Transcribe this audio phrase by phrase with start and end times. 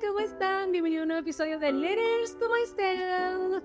[0.00, 0.72] ¿cómo están?
[0.72, 3.62] Bienvenido a un nuevo episodio de Letters to Myself.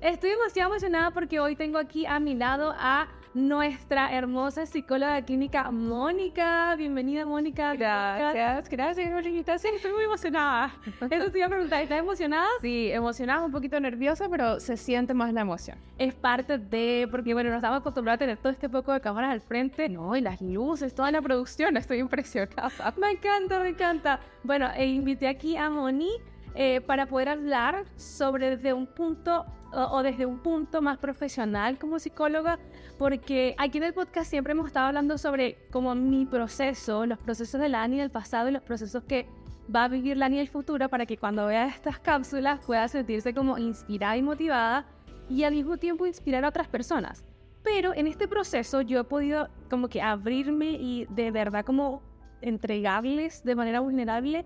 [0.00, 5.70] Estoy demasiado emocionada porque hoy tengo aquí a mi lado a nuestra hermosa psicóloga clínica
[5.70, 6.74] Mónica.
[6.76, 7.74] Bienvenida, Mónica.
[7.74, 9.58] Gracias, gracias, Mónica.
[9.58, 10.72] Sí, estoy muy emocionada.
[11.10, 12.48] Eso te iba a preguntar, ¿estás emocionada?
[12.60, 15.78] Sí, emocionada, un poquito nerviosa, pero se siente más la emoción.
[15.98, 19.30] Es parte de, porque bueno, nos estamos acostumbrados a tener todo este poco de cámaras
[19.30, 22.70] al frente, no, y las luces, toda la producción, estoy impresionada.
[23.00, 24.20] Me encanta, me encanta.
[24.42, 26.10] Bueno, e invité aquí a Moni
[26.54, 31.98] eh, para poder hablar sobre desde un punto o, desde un punto más profesional como
[31.98, 32.58] psicóloga,
[32.98, 37.60] porque aquí en el podcast siempre hemos estado hablando sobre como mi proceso, los procesos
[37.60, 39.26] de Lani del pasado y los procesos que
[39.74, 43.58] va a vivir Lani del futuro para que cuando vea estas cápsulas pueda sentirse como
[43.58, 44.86] inspirada y motivada
[45.28, 47.24] y al mismo tiempo inspirar a otras personas.
[47.62, 52.02] Pero en este proceso yo he podido como que abrirme y de verdad como
[52.40, 54.44] entregarles de manera vulnerable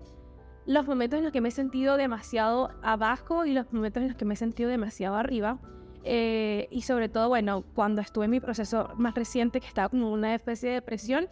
[0.65, 4.17] los momentos en los que me he sentido demasiado abajo y los momentos en los
[4.17, 5.59] que me he sentido demasiado arriba.
[6.03, 10.11] Eh, y sobre todo, bueno, cuando estuve en mi proceso más reciente, que estaba como
[10.11, 11.27] una especie de depresión.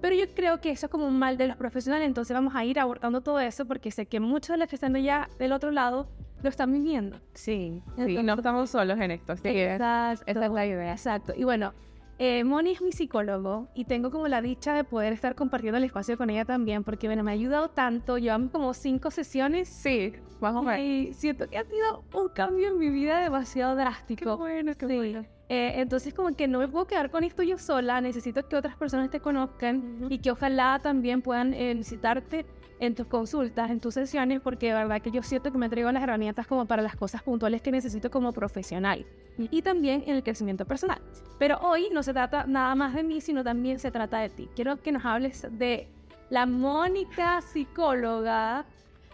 [0.00, 2.64] Pero yo creo que eso es como un mal de los profesionales, entonces vamos a
[2.64, 5.72] ir abordando todo eso porque sé que muchos de los que están allá del otro
[5.72, 6.08] lado
[6.42, 7.18] lo están viviendo.
[7.34, 9.36] Sí, sí no estamos solos en esto.
[9.36, 10.22] Sí, Exacto.
[10.26, 10.92] Esa es la idea.
[10.92, 11.32] Exacto.
[11.36, 11.74] Y bueno,
[12.18, 15.84] eh, Moni es mi psicólogo y tengo como la dicha de poder estar compartiendo el
[15.84, 18.18] espacio con ella también porque, bueno, me ha ayudado tanto.
[18.18, 19.68] Llevamos como cinco sesiones.
[19.68, 20.80] Sí, vamos a ver.
[20.80, 24.36] Y siento que ha sido un cambio en mi vida demasiado drástico.
[24.36, 25.37] Qué bueno, qué bueno.
[25.48, 28.76] Eh, entonces, como que no me puedo quedar con esto yo sola, necesito que otras
[28.76, 32.44] personas te conozcan y que ojalá también puedan eh, visitarte
[32.80, 35.90] en tus consultas, en tus sesiones, porque de verdad que yo siento que me traigo
[35.90, 39.06] las herramientas como para las cosas puntuales que necesito como profesional
[39.38, 41.00] y también en el crecimiento personal.
[41.38, 44.48] Pero hoy no se trata nada más de mí, sino también se trata de ti.
[44.54, 45.88] Quiero que nos hables de
[46.30, 48.64] la Mónica psicóloga.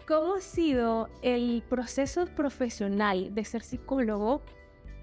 [0.07, 4.41] ¿Cómo ha sido el proceso profesional de ser psicólogo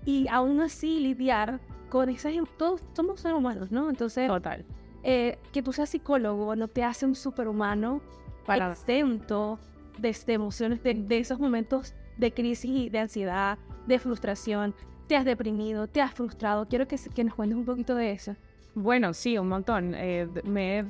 [0.04, 2.32] y aún así lidiar con esas...
[2.32, 3.90] Em-, todos somos seres humanos, ¿no?
[3.90, 4.64] Entonces, Total.
[5.04, 8.00] Eh, que tú seas psicólogo no te hace un superhumano
[8.46, 9.58] para exento
[9.98, 14.74] de, emociones, de, de, esos momentos de crisis y de ansiedad, de frustración.
[15.08, 16.66] Te has deprimido, te has frustrado.
[16.66, 18.36] Quiero que, que nos cuentes un poquito de eso.
[18.74, 19.94] Bueno, sí, un montón.
[19.94, 20.84] Eh, me he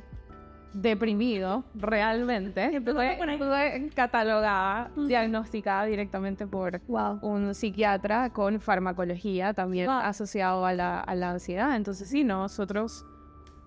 [0.73, 2.77] deprimido realmente.
[2.77, 6.81] Estuve catalogada, diagnosticada directamente por
[7.21, 11.77] un psiquiatra con farmacología también asociado a la, a la ansiedad.
[11.77, 13.05] Entonces sí, nosotros,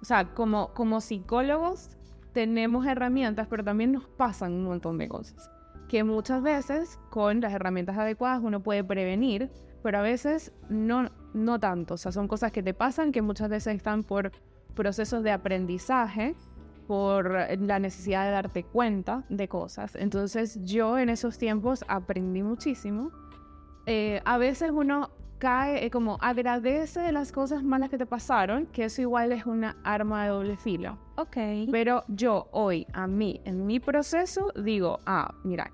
[0.01, 1.89] o sea, como, como psicólogos
[2.33, 5.49] tenemos herramientas, pero también nos pasan un montón de cosas.
[5.87, 9.51] Que muchas veces con las herramientas adecuadas uno puede prevenir,
[9.83, 11.93] pero a veces no, no tanto.
[11.93, 14.31] O sea, son cosas que te pasan que muchas veces están por
[14.73, 16.35] procesos de aprendizaje,
[16.87, 19.95] por la necesidad de darte cuenta de cosas.
[19.95, 23.11] Entonces yo en esos tiempos aprendí muchísimo.
[23.85, 28.85] Eh, a veces uno cae, eh, como agradece las cosas malas que te pasaron, que
[28.85, 30.97] eso igual es una arma de doble filo.
[31.17, 31.37] Ok.
[31.71, 35.71] Pero yo hoy, a mí, en mi proceso, digo, ah, mira,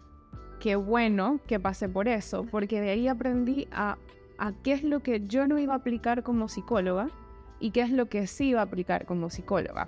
[0.59, 3.97] qué bueno que pasé por eso, porque de ahí aprendí a,
[4.37, 7.07] a qué es lo que yo no iba a aplicar como psicóloga
[7.59, 9.87] y qué es lo que sí iba a aplicar como psicóloga.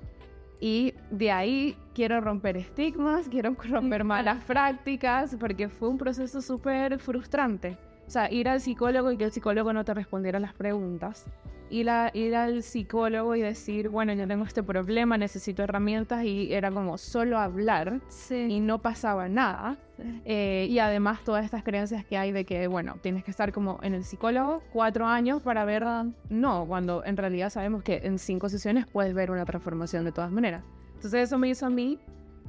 [0.63, 7.00] Y de ahí quiero romper estigmas, quiero romper malas prácticas, porque fue un proceso súper
[7.00, 7.78] frustrante.
[8.07, 11.25] O sea, ir al psicólogo y que el psicólogo no te respondiera las preguntas.
[11.73, 16.53] Ir, a, ir al psicólogo y decir, bueno, yo tengo este problema, necesito herramientas y
[16.53, 19.78] era como solo hablar y no pasaba nada.
[20.23, 23.79] Eh, y además todas estas creencias que hay de que, bueno, tienes que estar como
[23.81, 25.84] en el psicólogo cuatro años para ver,
[26.29, 30.31] no, cuando en realidad sabemos que en cinco sesiones puedes ver una transformación de todas
[30.31, 30.63] maneras.
[30.94, 31.97] Entonces eso me hizo a mí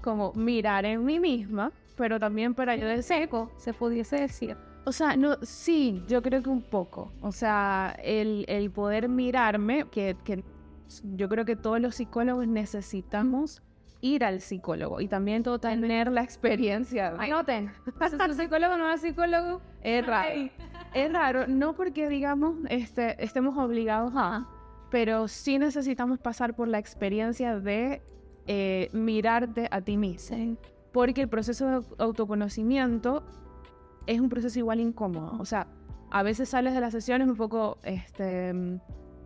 [0.03, 4.93] como mirar en mí misma, pero también para yo de seco, se pudiese decir o
[4.93, 7.13] sea, no, sí, yo creo que un poco.
[7.21, 10.45] O sea, el, el poder mirarme, que, que,
[11.15, 13.63] yo creo que todos los psicólogos necesitamos
[14.01, 17.15] ir al psicólogo y también todo tener la experiencia.
[17.19, 19.63] Ay, noten, ¿el psicólogo no es psicólogo?
[19.83, 20.51] Es raro.
[20.93, 24.47] Es raro, no porque digamos este, estemos obligados a,
[24.91, 28.03] pero sí necesitamos pasar por la experiencia de
[28.47, 30.57] eh, mirarte a ti mismo.
[30.93, 33.25] Porque el proceso de autoconocimiento
[34.07, 35.37] es un proceso igual incómodo.
[35.39, 35.67] O sea,
[36.11, 38.55] a veces sales de las sesiones un poco, este...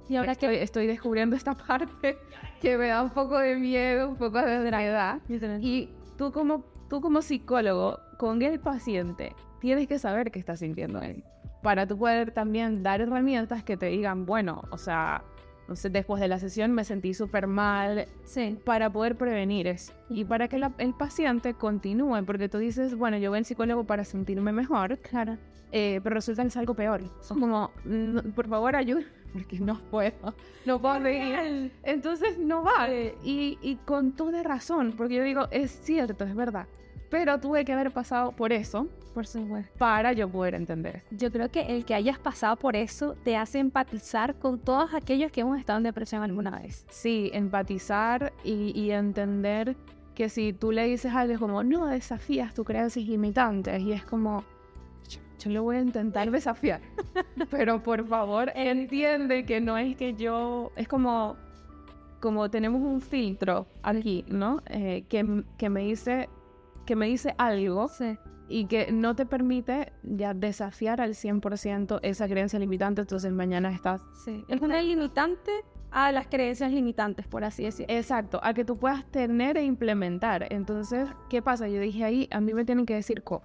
[0.08, 2.16] Y ahora que estoy descubriendo esta parte
[2.62, 5.20] que me da un poco de miedo, un poco de edad.
[5.60, 11.00] Y tú como, tú como psicólogo, con el paciente, tienes que saber qué está sintiendo
[11.02, 11.24] él.
[11.62, 15.24] Para tú poder también dar herramientas que te digan, bueno, o sea,
[15.68, 18.56] Entonces, después de la sesión me sentí súper mal Sí.
[18.64, 23.18] para poder prevenir eso y para que la- el paciente continúe, porque tú dices, bueno,
[23.18, 25.36] yo voy al psicólogo para sentirme mejor, Claro.
[25.70, 27.02] eh, pero resulta que es algo peor.
[27.20, 29.04] Son como, "No, por favor, ayúdame,
[29.34, 30.34] porque no puedo,
[30.64, 31.70] no puedo seguir.
[31.82, 32.88] Entonces no va.
[33.22, 36.66] Y, y con toda razón, porque yo digo, es cierto, es verdad.
[37.10, 38.86] Pero tuve que haber pasado por eso
[39.18, 39.76] Por supuesto.
[39.78, 41.02] para yo poder entender.
[41.10, 45.32] Yo creo que el que hayas pasado por eso te hace empatizar con todos aquellos
[45.32, 46.86] que hemos estado en depresión alguna vez.
[46.88, 49.76] Sí, empatizar y, y entender
[50.14, 54.44] que si tú le dices algo como, no desafías tus creencias limitantes, y es como,
[55.08, 56.80] yo, yo lo voy a intentar desafiar,
[57.50, 61.34] pero por favor entiende que no es que yo, es como,
[62.20, 64.62] como tenemos un filtro aquí, ¿no?
[64.66, 66.28] Eh, que, que me dice,
[66.86, 68.16] que me dice algo Sí.
[68.48, 74.02] Y que no te permite ya desafiar al 100% esa creencia limitante, entonces mañana estás
[74.24, 74.44] Sí.
[74.48, 75.52] Es una limitante
[75.90, 77.94] a las creencias limitantes, por así decirlo.
[77.94, 80.46] Exacto, a que tú puedas tener e implementar.
[80.50, 81.68] Entonces, ¿qué pasa?
[81.68, 83.42] Yo dije ahí, a mí me tienen que decir cómo.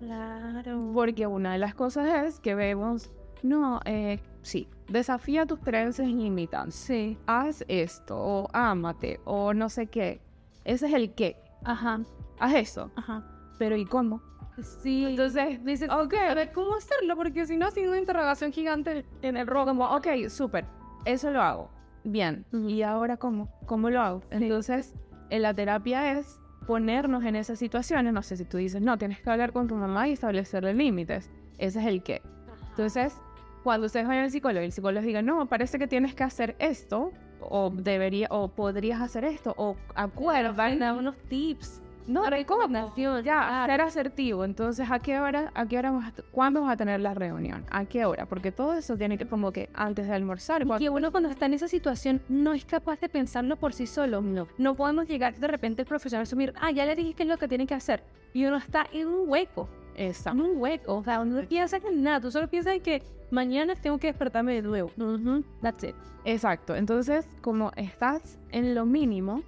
[0.00, 0.90] Claro.
[0.92, 3.10] Porque una de las cosas es que vemos,
[3.42, 6.74] no, eh, sí, desafía tus creencias limitantes.
[6.74, 7.16] Sí.
[7.26, 10.20] Haz esto, o ámate, o no sé qué.
[10.64, 11.36] Ese es el qué.
[11.62, 12.00] Ajá.
[12.38, 12.90] Haz eso.
[12.96, 13.24] Ajá.
[13.58, 14.20] Pero ¿y cómo?
[14.62, 15.04] Sí.
[15.04, 19.36] Entonces dices, ok, a ver cómo hacerlo, porque si no, sin una interrogación gigante en
[19.36, 20.64] el rojo, como, Ok, súper.
[21.04, 21.70] Eso lo hago.
[22.04, 22.44] Bien.
[22.52, 23.48] ¿Y ahora cómo?
[23.66, 24.22] ¿Cómo lo hago?
[24.30, 24.94] Entonces,
[25.30, 28.12] en la terapia es ponernos en esas situaciones.
[28.12, 31.30] No sé si tú dices, no, tienes que hablar con tu mamá y establecerle límites.
[31.58, 32.22] Ese es el qué.
[32.70, 33.16] Entonces,
[33.62, 36.56] cuando ustedes vayan al psicólogo y el psicólogo diga, no, parece que tienes que hacer
[36.58, 41.80] esto, o debería, o podrías hacer esto, o acuerdan, da unos tips.
[42.06, 43.22] No, recomendación.
[43.24, 44.44] ya, ser asertivo.
[44.44, 47.64] Entonces, ¿a qué hora, a qué hora, a cuándo vas a tener la reunión?
[47.70, 48.26] ¿A qué hora?
[48.26, 51.46] Porque todo eso tiene que, como que antes de almorzar, cuando- Que uno cuando está
[51.46, 54.20] en esa situación no es capaz de pensarlo por sí solo.
[54.20, 54.46] No.
[54.58, 57.28] No podemos llegar de repente el profesional a asumir, ah, ya le dije qué es
[57.28, 58.02] lo que tiene que hacer.
[58.32, 60.30] Y uno está en un hueco, Esa.
[60.30, 60.96] en un hueco.
[60.96, 64.08] O sea, uno no piensa en nada, tú solo piensas en que mañana tengo que
[64.08, 64.90] despertarme de nuevo.
[64.96, 65.44] Ujú.
[65.62, 65.94] That's it.
[66.24, 66.74] Exacto.
[66.74, 69.42] Entonces, como estás en lo mínimo,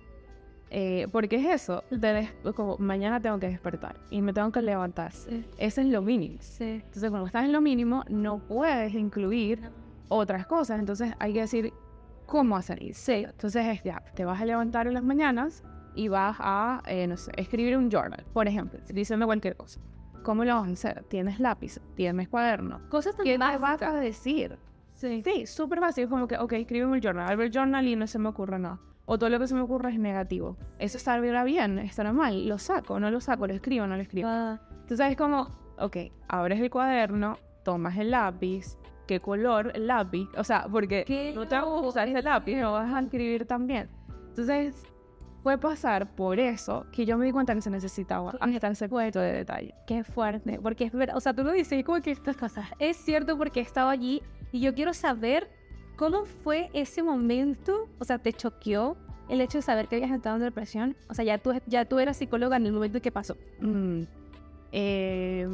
[0.71, 5.13] eh, porque es eso, des- como mañana tengo que despertar y me tengo que levantar.
[5.13, 5.45] Sí.
[5.59, 6.37] Ese es lo mínimo.
[6.41, 6.83] Sí.
[6.85, 9.71] Entonces, como estás en lo mínimo, no puedes incluir
[10.09, 10.79] otras cosas.
[10.81, 11.73] Entonces, hay que decir
[12.27, 13.01] cómo hacer eso.
[13.05, 13.25] Sí.
[13.29, 15.63] Entonces, es ya, te vas a levantar en las mañanas
[15.95, 19.81] y vas a, eh, no sé, escribir un journal, por ejemplo, diciendo cualquier cosa.
[20.23, 21.05] ¿Cómo lo vas a hacer?
[21.05, 21.79] ¿Tienes lápiz?
[21.95, 22.81] ¿Tienes cuaderno?
[22.89, 24.59] Cosas tan ¿Qué te vas a decir?
[24.95, 25.23] Sí.
[25.25, 28.19] Sí, súper básico, como que, ok, escribe un journal, abro el journal y no se
[28.19, 28.81] me ocurre nada.
[29.07, 30.57] O todo lo que se me ocurre es negativo.
[30.79, 34.29] Eso estará bien, estará mal, lo saco, no lo saco, lo escribo, no lo escribo.
[34.29, 35.49] Ah, Entonces es como,
[35.79, 35.97] ok,
[36.29, 38.77] abres el cuaderno, tomas el lápiz,
[39.07, 40.29] ¿qué color el lápiz?
[40.37, 41.33] O sea, porque ¿Qué?
[41.35, 43.89] no te vas a usar ese lápiz, lo vas a escribir también.
[44.29, 44.85] Entonces
[45.43, 49.33] fue pasar por eso que yo me di cuenta que se necesitaba ese puesto de
[49.33, 49.75] detalle.
[49.87, 52.67] Qué fuerte, porque es verdad, o sea, tú lo dices como que estas cosas.
[52.81, 55.49] Es cierto porque he estado allí y yo quiero saber
[55.97, 58.97] cómo fue ese momento, o sea, te choqueó
[59.29, 60.97] el hecho de saber que habías entrado en depresión.
[61.09, 63.37] O sea, ya tú, ya tú eras psicóloga en el momento en que pasó.
[63.61, 64.03] Mm,
[64.73, 65.49] eh,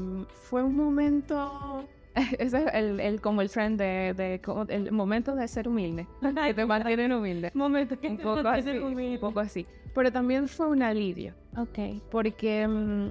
[0.44, 1.84] fue un momento.
[2.38, 6.06] Ese es el, el- como el trend de, de- como el momento de ser humilde.
[6.44, 7.50] Que te mantienen humilde.
[7.54, 8.70] Momento que Un poco así.
[8.78, 9.66] Un poco así.
[9.94, 11.34] Pero también fue un alivio.
[11.56, 12.02] Ok.
[12.11, 13.08] Porque mm,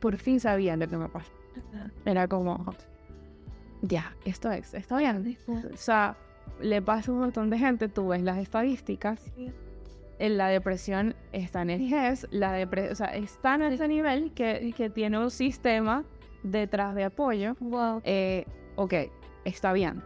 [0.00, 1.30] por fin sabía lo que me pasó.
[2.04, 2.64] Era como.
[3.82, 5.36] Ya, esto es, está bien.
[5.48, 6.16] O sea,
[6.60, 7.88] le pasa a un montón de gente.
[7.88, 9.20] Tú ves las estadísticas.
[10.18, 14.32] En la depresión está en el GES, la depre- o sea, está en ese nivel
[14.32, 16.04] que, que tiene un sistema
[16.42, 17.54] detrás de apoyo.
[17.60, 18.00] Wow.
[18.04, 18.94] Eh, ok,
[19.44, 20.02] está bien.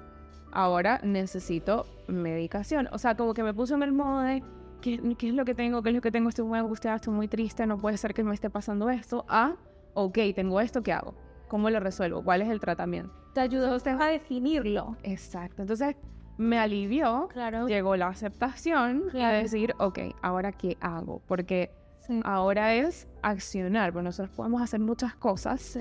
[0.50, 2.88] Ahora necesito medicación.
[2.90, 4.42] O sea, como que me puso en el modo de
[4.80, 5.80] ¿qué, qué es lo que tengo?
[5.80, 6.28] ¿Qué es lo que tengo?
[6.28, 9.24] Estoy muy angustiada, estoy muy triste, no puede ser que me esté pasando esto.
[9.28, 9.54] A,
[9.94, 11.14] ok, tengo esto, ¿qué hago?
[11.46, 12.24] ¿Cómo lo resuelvo?
[12.24, 13.12] ¿Cuál es el tratamiento?
[13.32, 14.96] Te ayudó usted a definirlo.
[15.04, 15.62] Exacto.
[15.62, 15.94] Entonces,
[16.40, 17.66] me alivió Claro.
[17.68, 19.38] llegó la aceptación y a Claro.
[19.38, 21.70] decir, ok, ahora qué hago, porque
[22.00, 22.20] Sí.
[22.24, 25.78] ahora es accionar, pero nosotros podemos hacer muchas cosas,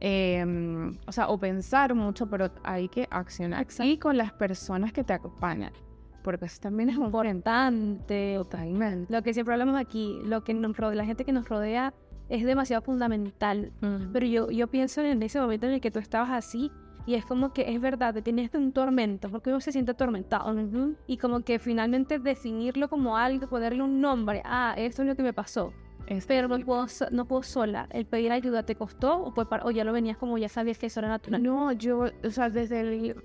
[0.00, 3.62] eh, o sea, o pensar mucho, pero hay que accionar.
[3.62, 3.90] Exacto.
[3.90, 5.72] Y con las personas que te acompañan,
[6.22, 8.34] porque eso también es un Importante.
[8.36, 9.12] totalmente.
[9.12, 11.94] Lo que siempre hablamos aquí, lo que nos rodea, la gente que nos rodea
[12.28, 13.72] es demasiado fundamental.
[14.12, 16.70] Pero yo, yo pienso en ese momento en el que tú estabas así
[17.06, 20.54] y es como que es verdad, te tienes un tormento, porque uno se siente atormentado.
[21.06, 25.22] Y como que finalmente definirlo como algo, ponerle un nombre, ah, esto es lo que
[25.22, 25.72] me pasó.
[26.26, 27.88] Pero no puedo, no puedo sola.
[27.90, 30.78] ¿El pedir ayuda te costó o, fue para- o ya lo venías como ya sabías
[30.78, 31.42] que eso era natural?
[31.42, 33.16] No, yo, o sea, desde el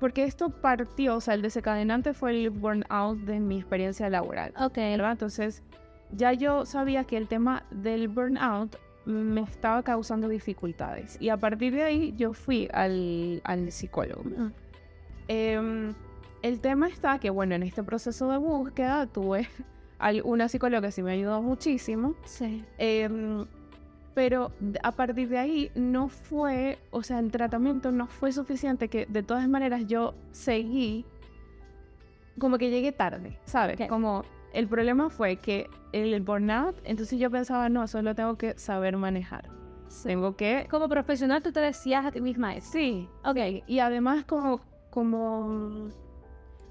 [0.00, 4.52] porque esto partió, o sea, el desencadenante fue el burnout de mi experiencia laboral.
[4.58, 4.76] Ok.
[4.76, 5.12] ¿verdad?
[5.12, 5.62] Entonces,
[6.10, 11.16] ya yo sabía que el tema del burnout me estaba causando dificultades.
[11.20, 14.24] Y a partir de ahí yo fui al, al psicólogo.
[14.24, 14.52] Mm.
[15.28, 15.94] Em,
[16.42, 19.48] el tema está que, bueno, en este proceso de búsqueda tuve
[20.24, 22.14] una psicóloga que sí me ayudó muchísimo.
[22.24, 22.64] Sí.
[22.78, 23.46] Em,
[24.14, 29.06] pero a partir de ahí no fue, o sea, el tratamiento no fue suficiente, que
[29.06, 31.06] de todas maneras yo seguí,
[32.38, 33.78] como que llegué tarde, ¿sabes?
[33.88, 38.96] Como el problema fue que el burnout, entonces yo pensaba, no, solo tengo que saber
[38.96, 39.48] manejar.
[40.02, 40.66] Tengo que...
[40.70, 42.70] Como profesional, tú te decías a ti misma eso.
[42.72, 43.36] Sí, Ok.
[43.66, 45.90] y además como, como,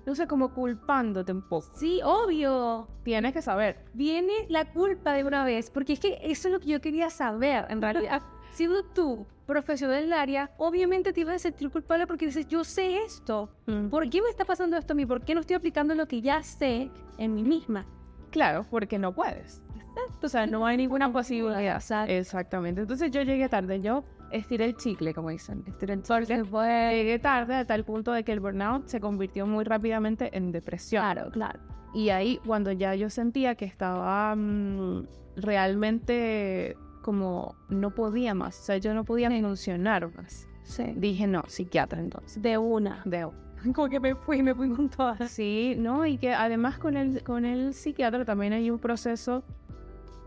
[0.05, 1.67] no sé, como culpándote un poco.
[1.75, 2.87] Sí, obvio.
[3.03, 3.85] Tienes que saber.
[3.93, 7.09] Viene la culpa de una vez, porque es que eso es lo que yo quería
[7.09, 8.21] saber, en realidad.
[8.51, 12.97] Siendo tú profesional del área, obviamente te ibas a sentir culpable porque dices, yo sé
[12.97, 13.49] esto.
[13.89, 15.05] ¿Por qué me está pasando esto a mí?
[15.05, 17.85] ¿Por qué no estoy aplicando lo que ya sé en mí misma?
[18.29, 19.61] Claro, porque no puedes.
[20.21, 21.75] O sea, no hay ninguna posibilidad.
[21.75, 22.13] Exacto.
[22.13, 22.81] Exactamente.
[22.81, 23.81] Entonces yo llegué tarde.
[23.81, 25.63] Yo estiré el chicle, como dicen.
[25.67, 26.43] Estiré el chicle.
[26.45, 26.91] Porque.
[26.95, 31.01] Llegué tarde a tal punto de que el burnout se convirtió muy rápidamente en depresión.
[31.01, 31.59] Claro, claro.
[31.93, 38.63] Y ahí, cuando ya yo sentía que estaba mm, realmente como no podía más, o
[38.63, 40.47] sea, yo no podía funcionar más.
[40.63, 40.83] Sí.
[40.95, 42.41] Dije, no, psiquiatra entonces.
[42.41, 43.01] De una.
[43.05, 43.33] Debo.
[43.75, 45.31] Como que me fui, me fui con todas.
[45.31, 46.05] Sí, ¿no?
[46.05, 49.43] Y que además con el, con el psiquiatra también hay un proceso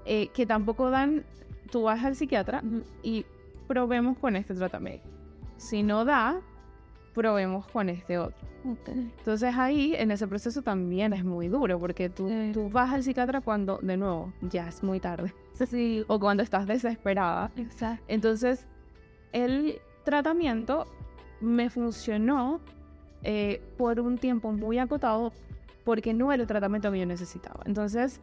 [0.04, 1.24] eh, que tampoco dan,
[1.70, 2.62] tú vas al psiquiatra
[3.02, 3.24] y
[3.66, 5.08] probemos con este tratamiento.
[5.56, 6.40] Si no da,
[7.14, 8.36] probemos con este otro.
[8.86, 12.50] Entonces ahí, en ese proceso también es muy duro, porque tú, Sí.
[12.54, 15.34] tú vas al psiquiatra cuando, de nuevo, ya es muy tarde.
[15.66, 16.04] Sí.
[16.08, 17.50] O cuando estás desesperada.
[17.56, 18.02] Exacto.
[18.08, 18.66] Entonces,
[19.32, 20.86] el tratamiento
[21.40, 22.60] me funcionó
[23.22, 25.32] eh, por un tiempo muy acotado
[25.84, 27.60] porque no era el tratamiento que yo necesitaba.
[27.66, 28.20] Entonces,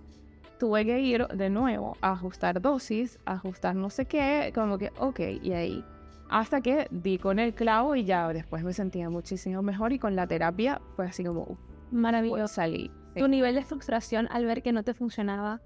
[0.59, 4.91] tuve que ir de nuevo a ajustar dosis, a ajustar no sé qué, como que,
[4.99, 5.85] ok, y ahí.
[6.31, 10.15] Hasta que di con el clavo y ya después me sentía muchísimo mejor y con
[10.15, 11.59] la terapia fue así como, "Uf,
[11.91, 12.47] Maravilloso.
[12.47, 12.89] salí.
[13.17, 15.59] Tu nivel de frustración al ver que no te funcionaba.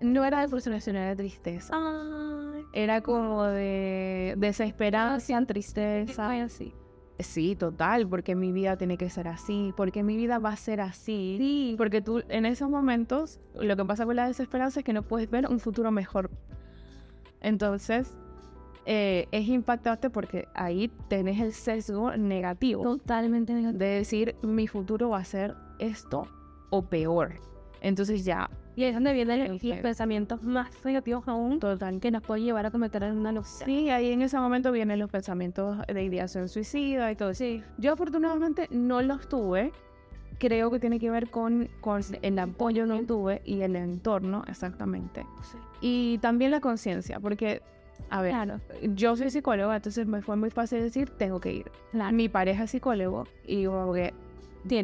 [0.00, 1.72] No era de frustración, era de tristeza.
[1.72, 2.64] Ay.
[2.72, 6.28] Era como de desesperanza, tristeza.
[6.28, 6.74] Ay, así.
[7.20, 10.80] Sí, total, porque mi vida tiene que ser así, porque mi vida va a ser
[10.80, 11.36] así.
[11.38, 11.74] Sí.
[11.78, 15.30] Porque tú en esos momentos, lo que pasa con la desesperanza es que no puedes
[15.30, 16.30] ver un futuro mejor.
[17.40, 18.16] Entonces,
[18.90, 23.78] eh, es impactante porque ahí tenés el sesgo negativo Totalmente negativo.
[23.78, 26.26] de decir mi futuro va a ser esto
[26.70, 27.34] o peor.
[27.82, 32.00] Entonces ya, Y ahí es donde vienen los pensamientos más negativos aún total.
[32.00, 33.66] que nos pueden llevar a cometer una locura.
[33.66, 37.34] Sí, ahí en ese momento vienen los pensamientos de ideación suicida y todo.
[37.34, 37.62] Sí.
[37.76, 39.70] Yo afortunadamente no los tuve.
[40.38, 45.26] Creo que tiene que ver con, con el apoyo no tuve y el entorno, exactamente.
[45.42, 45.58] sí.
[45.80, 47.60] Y también la conciencia, porque,
[48.10, 48.60] a ver, Claro,
[48.94, 51.70] yo soy psicóloga, entonces me fue muy fácil decir, tengo que ir.
[51.92, 52.14] claro.
[52.16, 54.12] Mi pareja es psicólogo y como que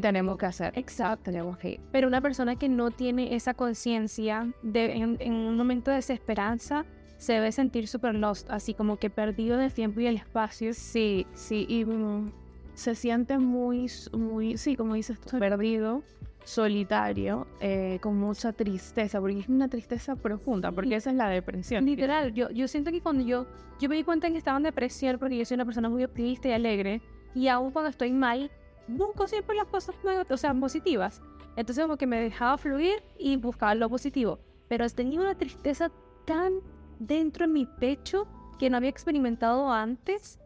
[0.00, 1.24] tenemos que hacer, Exacto.
[1.24, 1.80] tenemos que ir.
[1.92, 6.84] Pero una persona que no tiene esa conciencia de en, en un momento de desesperanza
[7.18, 10.74] se debe sentir súper lost, así como que perdido del tiempo y el espacio.
[10.74, 12.32] Sí, sí, y mm,
[12.74, 16.02] se siente muy, muy, sí, como dices tú, perdido,
[16.44, 21.84] solitario, eh, con mucha tristeza, porque es una tristeza profunda, porque esa es la depresión.
[21.84, 23.46] Literal, yo, yo siento que cuando yo,
[23.80, 26.48] yo me di cuenta que estaba en depresión porque yo soy una persona muy optimista
[26.48, 27.00] y alegre
[27.34, 28.50] y aún cuando estoy mal,
[28.86, 29.94] busco siempre las cosas
[30.30, 31.22] o sea, positivas.
[31.56, 34.38] Entonces como que me dejaba fluir y buscaba lo positivo.
[34.68, 35.90] Pero tenía una tristeza
[36.24, 36.54] tan
[36.98, 38.26] dentro en mi pecho
[38.58, 40.38] que no había experimentado antes.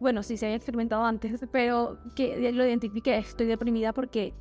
[0.00, 4.34] Bueno, sí se había experimentado antes, pero que lo identifiqué, estoy deprimida porque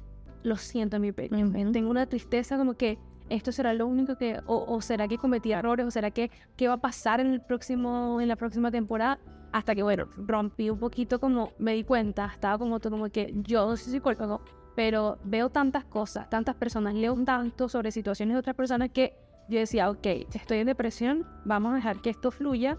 [0.45, 1.35] lo siento en mi pecho.
[1.35, 1.71] Ujú.
[1.71, 2.97] Tengo una tristeza como que
[3.29, 6.67] esto será lo único que, o, o será que cometí errores, o será que qué
[6.67, 9.19] va a pasar en el próximo, en la próxima temporada,
[9.51, 13.33] hasta que bueno, rompí un poquito como me di cuenta, estaba como todo como que
[13.37, 14.41] yo no soy psicólogo,
[14.75, 19.59] pero veo tantas cosas, tantas personas, leo tanto sobre situaciones de otras personas que yo
[19.59, 22.77] decía, ok, estoy en depresión, vamos a dejar que esto fluya,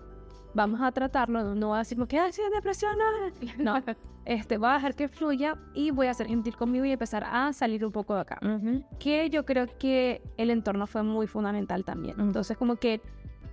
[0.57, 2.97] vamos a tratarlo, no, no voy a decir que, ay, sí, depresión,
[3.59, 3.83] no, no,
[4.25, 7.53] este, voy a dejar que fluya y voy a ser gentil conmigo y empezar a
[7.53, 8.41] salir un poco de acá
[8.99, 12.19] que yo creo que el entorno fue muy fundamental también.
[12.19, 13.01] Entonces, como que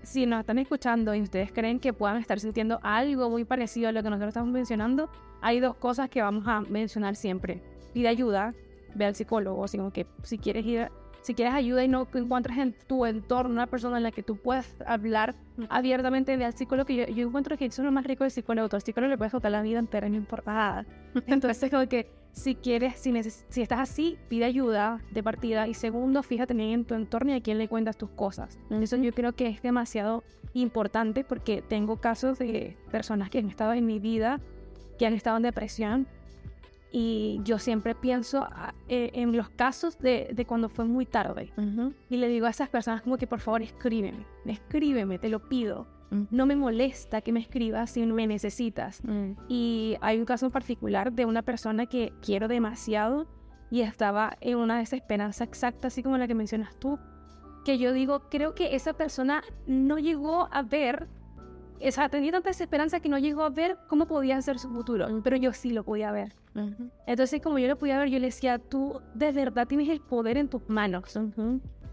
[0.02, 3.92] si nos están escuchando y ustedes creen que puedan estar sintiendo algo muy parecido a
[3.92, 5.10] lo que nosotros estamos mencionando,
[5.42, 7.62] hay dos cosas que vamos a mencionar siempre.
[7.94, 8.54] Pide ayuda,
[8.96, 10.90] ve al psicólogo, así como que si quieres ir,
[11.24, 14.36] si quieres ayuda y no encuentras en tu entorno una persona en la que tú
[14.38, 15.36] puedas hablar
[15.70, 18.32] abiertamente, ve al psicólogo, que yo, yo encuentro que eso es lo más rico del
[18.32, 20.86] psicólogo, el psicólogo le puedes contar la vida entera, no importa nada.
[21.28, 25.68] Entonces, como que si quieres, si, neces- si estás así, pide ayuda de partida.
[25.68, 28.60] Y segundo, fíjate también en tu entorno y a quién le cuentas tus cosas.
[28.70, 33.74] Eso yo creo que es demasiado importante porque tengo casos de personas que han estado
[33.74, 34.40] en mi vida,
[34.98, 36.08] que han estado en depresión.
[36.96, 41.52] Y yo siempre pienso ah, eh, en los casos de, de cuando fue muy tarde.
[42.10, 45.88] Y le digo a esas personas como que por favor escríbeme, escríbeme, te lo pido.
[46.30, 49.02] No me molesta que me escribas si me necesitas.
[49.48, 53.28] Y hay un caso en particular de una persona que quiero demasiado
[53.72, 57.00] y estaba en una desesperanza exacta, así como la que mencionas tú,
[57.66, 61.08] que yo digo, creo que esa persona no llegó a ver,
[61.88, 65.22] o sea, tenía tanta desesperanza que no llegó a ver cómo podía ser su futuro,
[65.24, 66.34] pero yo sí lo podía ver.
[67.06, 70.38] Entonces, como yo lo podía ver, yo le decía, tú de verdad tienes el poder
[70.38, 71.20] en tus manos.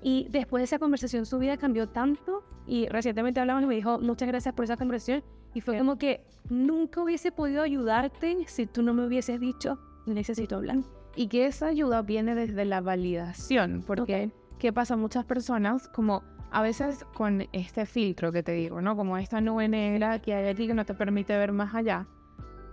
[0.03, 2.45] Y después de esa conversación, su vida cambió tanto.
[2.67, 5.25] Y recientemente hablamos y me dijo, muchas gracias por esa conversación.
[5.55, 10.57] Y fue como que nunca hubiese podido ayudarte si tú no me hubieses dicho, necesito
[10.57, 10.79] hablar.
[11.17, 14.97] Y que esa ayuda viene desde la validación, porque ¿qué pasa?
[14.97, 18.97] Muchas personas, como a veces con este filtro que te digo, ¿no?
[18.97, 22.07] Como esta nube negra que hay aquí que no te permite ver más allá,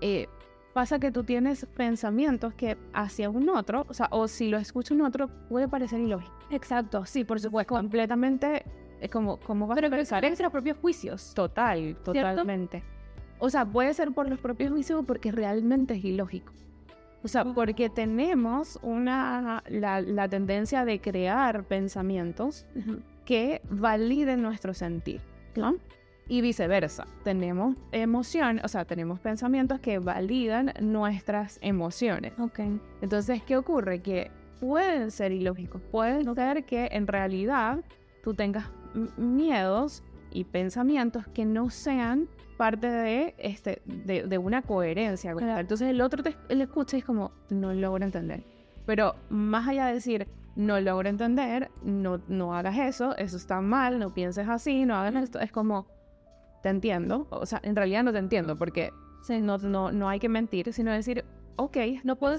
[0.01, 0.27] eh,
[0.73, 4.93] pasa que tú tienes pensamientos que hacia un otro, o sea, o si lo escucha
[4.93, 6.33] un otro, puede parecer ilógico.
[6.51, 7.75] Exacto, sí, por supuesto.
[7.75, 8.63] Completamente,
[9.01, 11.33] es como, como vas Pero a pensar son nuestros propios juicios.
[11.33, 12.83] Total, totalmente.
[13.39, 16.53] O sea, puede ser por los propios juicios porque realmente es ilógico.
[17.23, 22.65] O sea, porque tenemos una, la, la tendencia de crear pensamientos
[23.27, 25.19] que validen nuestro sentir,
[25.57, 25.75] ¿no?
[26.29, 32.31] Y viceversa, tenemos emoción, o sea, tenemos pensamientos que validan nuestras emociones.
[32.39, 32.59] Ok.
[33.01, 34.01] Entonces, ¿qué ocurre?
[34.01, 34.31] Que
[34.61, 37.83] pueden ser ilógicos, pueden ser que en realidad
[38.23, 38.69] tú tengas
[39.17, 45.33] miedos y pensamientos que no sean parte de, este, de, de una coherencia.
[45.33, 45.59] Claro.
[45.59, 48.45] Entonces el otro te le escucha y es como, no logro entender.
[48.85, 50.27] Pero más allá de decir,
[50.57, 55.23] no logro entender, no, no hagas eso, eso está mal, no pienses así, no hagas
[55.23, 55.87] esto, es como,
[56.63, 57.27] te entiendo.
[57.29, 58.91] O sea, en realidad no te entiendo porque
[59.41, 61.23] no, no, no hay que mentir, sino decir,
[61.57, 62.35] ok, No puedo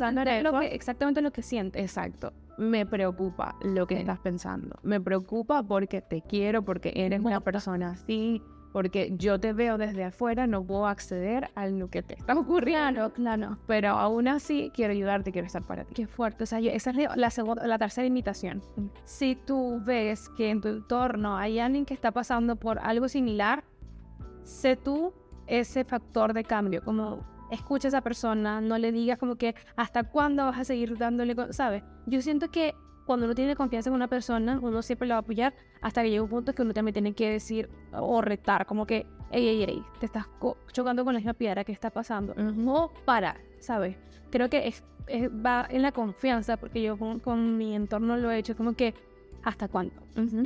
[0.68, 1.80] que- exactamente lo que sientes.
[1.82, 2.32] Exacto.
[2.58, 4.00] Me preocupa lo que Sí.
[4.00, 4.76] estás pensando.
[4.82, 10.04] Me preocupa porque te quiero, porque eres una persona así, porque yo te veo desde
[10.04, 13.10] afuera, no puedo acceder a lo que te está ocurriendo.
[13.10, 13.58] Claro, claro.
[13.66, 15.94] Pero aún así quiero ayudarte, quiero estar para ti.
[15.94, 16.44] Qué fuerte.
[16.44, 18.62] O sea, yo- esa es la- segunda, la tercera invitación.
[19.04, 23.64] Si tú ves que en tu entorno hay alguien que está pasando por algo similar,
[24.42, 25.12] sé tú
[25.46, 26.82] ese factor de cambio.
[26.84, 30.98] Como escucha a esa persona, no le digas como que hasta cuándo vas a seguir
[30.98, 31.82] dándole, ¿sabes?
[32.06, 32.74] Yo siento que
[33.08, 36.10] cuando uno tiene confianza en una persona, uno siempre la va a apoyar hasta que
[36.10, 39.62] llega un punto que uno también tiene que decir o retar, como que, ey, ey,
[39.64, 40.26] ey, te estás
[40.72, 42.34] chocando con la misma piedra que está pasando.
[42.66, 43.96] O para, ¿sabes?
[44.30, 48.30] Creo que es, es- va en la confianza, porque yo con, con mi entorno lo
[48.30, 48.94] he hecho, como que,
[49.42, 49.94] ¿hasta cuándo?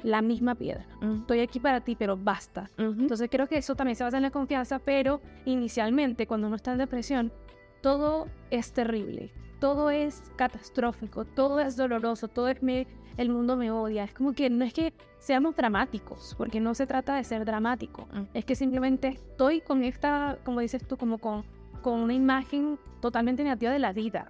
[0.04, 0.86] La misma piedra.
[1.16, 2.70] Estoy aquí para ti, pero basta.
[3.02, 6.72] Entonces creo que eso también se basa en la confianza, pero inicialmente cuando uno está
[6.72, 7.32] en depresión,
[7.80, 13.70] todo es terrible, todo es catastrófico, todo es doloroso, todo es me, el mundo me
[13.70, 14.02] odia.
[14.02, 18.08] Es como que no es que seamos dramáticos, porque no se trata de ser dramático,
[18.34, 21.44] es que simplemente estoy con esta, como dices tú, como con,
[21.80, 24.26] con una imagen totalmente negativa de la vida.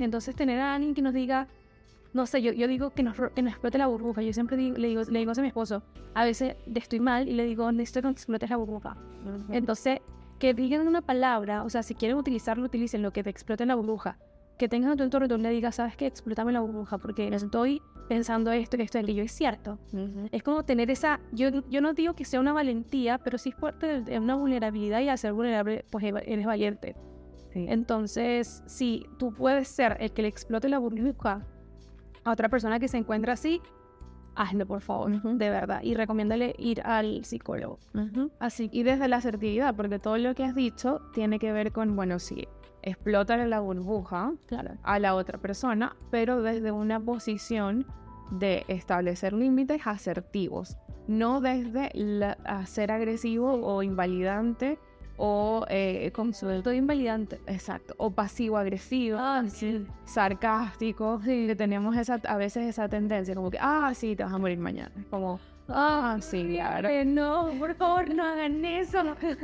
[0.00, 1.48] Entonces tener a alguien que nos diga,
[2.12, 4.20] no sé, yo, yo digo que nos, que nos explote la burbuja.
[4.20, 5.82] Yo siempre digo- le, digo, le digo a mi esposo.
[6.14, 8.96] A veces estoy mal y le digo, necesito que explotes la burbuja.
[9.50, 10.00] Entonces,
[10.38, 13.74] que digan una palabra, o sea, si quieren utilizarlo, utilicen lo que te explote la
[13.76, 14.18] burbuja.
[14.58, 16.06] Que tengan a tu entorno y tú le digas, ¿sabes qué?
[16.06, 19.78] Explótame la burbuja porque estoy pensando esto, que esto, que yo es cierto.
[20.30, 23.56] Es como tener esa, yo, yo no digo que sea una valentía, pero sí es
[23.56, 26.94] parte de, una vulnerabilidad y al ser vulnerable, pues eres valiente.
[27.54, 31.46] Entonces, si tú puedes ser el que le explote la burbuja
[32.24, 33.60] a otra persona que se encuentra así,
[34.34, 35.80] hazlo por favor, de verdad.
[35.82, 37.78] Y recomiéndale ir al psicólogo.
[38.40, 41.94] Así Y desde la asertividad, porque todo lo que has dicho tiene que ver con,
[41.94, 42.48] bueno, sí,
[42.84, 44.74] explotar la burbuja claro.
[44.82, 47.86] a la otra persona, pero desde una posición
[48.30, 54.78] de establecer límites asertivos, no desde la- a ser agresivo o invalidante
[55.16, 57.38] o eh, con su- Todo invalidante.
[57.46, 59.86] exacto o pasivo agresivo Ah, sí.
[60.04, 64.38] sarcástico que tenemos esa a veces esa tendencia como que ah sí te vas a
[64.38, 68.98] morir mañana como Ah, sí claro no, por favor, no hagan eso.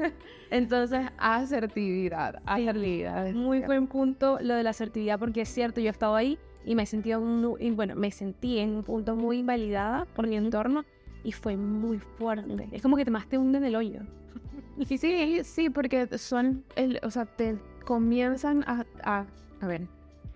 [0.51, 5.91] entonces asertividad asertividad Muy buen punto lo de la asertividad, porque es cierto, yo he
[5.91, 10.05] estado ahí y me sentí, un, y bueno, me sentí en un punto muy invalidada
[10.15, 10.85] por mi entorno
[11.25, 12.69] y fue muy fuerte.
[12.73, 14.01] Es como que te más te hunde en el hoyo.
[14.87, 19.27] Sí, sí, sí, porque son, el, o sea, te comienzan a, a,
[19.61, 19.87] a ver,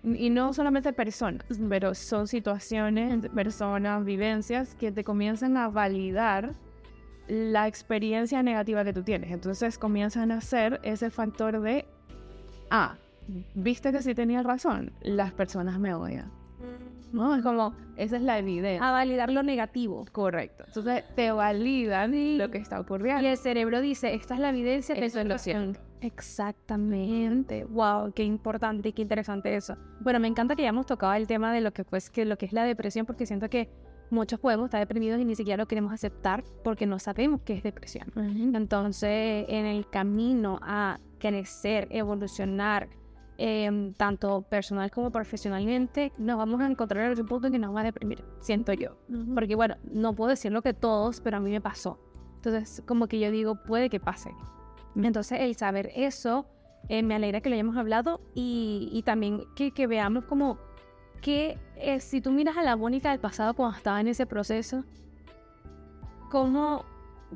[0.03, 6.53] y no solamente personas, pero son situaciones, personas, vivencias que te comienzan a validar
[7.27, 9.31] la experiencia negativa que tú tienes.
[9.31, 11.85] Entonces comienzan a ser ese factor de,
[12.69, 12.97] ah,
[13.55, 16.31] viste que sí tenía razón, las personas me odian.
[17.15, 17.35] ¿No?
[17.35, 18.87] Es como, esa es la evidencia.
[18.87, 20.05] A validar lo negativo.
[20.11, 20.65] Correcto.
[20.67, 23.23] Entonces te validan lo que está ocurriendo.
[23.23, 25.79] Y el cerebro dice, esta es la evidencia Eso es lo cierto.
[26.01, 27.63] Exactamente.
[27.65, 29.75] Wow, qué importante y qué interesante eso.
[30.01, 32.45] Bueno, me encanta que hayamos tocado el tema de lo que, pues, que lo que
[32.45, 33.69] es la depresión, porque siento que
[34.09, 37.63] muchos podemos estar deprimidos y ni siquiera lo queremos aceptar porque no sabemos qué es
[37.63, 38.11] depresión.
[38.53, 42.89] Entonces, en el camino a crecer, evolucionar,
[43.37, 47.81] em, tanto personal como profesionalmente, nos vamos a encontrar en un punto que nos va
[47.81, 48.97] a deprimir, siento yo.
[49.33, 51.99] Porque bueno, no puedo decirlo que todos, pero a mí me pasó.
[52.35, 54.31] Entonces, como que yo digo, puede que pase.
[54.95, 56.45] Entonces, el saber eso,
[56.89, 60.57] eh, me alegra que lo hayamos hablado y, y también que, que veamos como
[61.21, 64.83] que eh, si tú miras a la Mónica del pasado cuando estaba en ese proceso,
[66.29, 66.85] ¿cómo,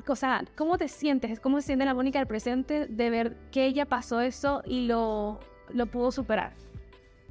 [0.08, 1.40] o sea, ¿cómo te sientes?
[1.40, 5.40] ¿Cómo se siente la Mónica del presente de ver que ella pasó eso y lo,
[5.74, 6.54] lo pudo superar?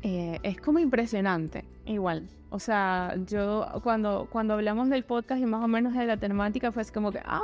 [0.02, 2.28] Eh, es como impresionante, igual.
[2.50, 6.72] O sea, yo cuando, cuando hablamos del podcast y más o menos de la temática
[6.72, 7.42] fue así como que, ah,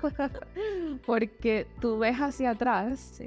[1.06, 3.20] Porque tú ves hacia atrás,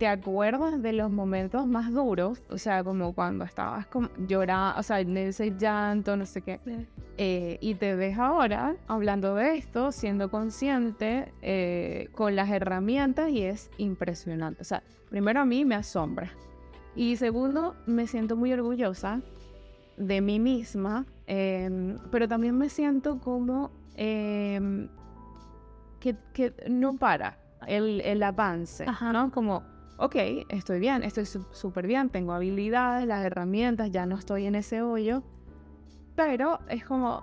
[0.00, 4.82] te acuerdas de los momentos más duros, o sea, como cuando estabas como llorando, o
[4.82, 6.58] sea, en ese llanto, no sé qué.
[7.18, 13.42] Eh, y te ves ahora hablando de esto, siendo consciente eh, con las herramientas y
[13.42, 14.62] es impresionante.
[14.62, 16.32] O sea, primero a mí me asombra.
[16.96, 19.20] Y segundo, me siento muy orgullosa
[19.98, 24.88] de mí misma, em, pero también me siento como em,
[26.00, 27.36] que, que, no para
[27.66, 29.12] el, el avance, Ajá.
[29.12, 29.30] ¿no?
[29.30, 29.62] Como,
[30.00, 30.16] ok,
[30.48, 35.22] estoy bien, estoy súper bien, tengo habilidades, las herramientas, ya no estoy en ese hoyo,
[36.16, 37.22] pero es como,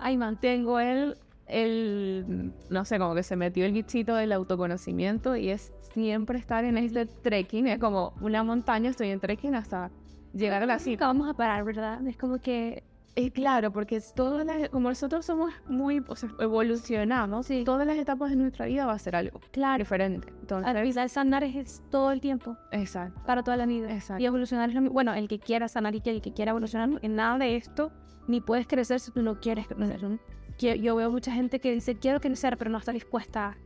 [0.00, 5.50] ahí mantengo el, el, no sé, como que se metió el bichito del autoconocimiento y
[5.50, 9.90] es siempre estar en este trekking, es como una montaña, estoy en trekking hasta
[10.32, 11.06] llegar a la cima.
[11.06, 12.06] vamos a parar, ¿verdad?
[12.06, 12.84] Es como que
[13.16, 17.62] Es claro, porque todas las, como nosotros somos muy, o sea, evolucionamos, Sí.
[17.64, 19.78] todas las etapas de nuestra vida va a ser algo Claro.
[19.78, 20.28] diferente.
[20.40, 23.20] Entonces, final sanar es, es todo el tiempo, exacto.
[23.24, 23.92] para toda la vida.
[23.92, 24.20] Exacto.
[24.22, 24.94] Y evolucionar es lo mismo.
[24.94, 27.92] Bueno, el que quiera sanar y el que quiera evolucionar, en nada de esto,
[28.26, 30.18] ni puedes crecer si tú no quieres crecer.
[30.58, 33.56] Yo veo mucha gente que dice, quiero crecer, pero no está dispuesta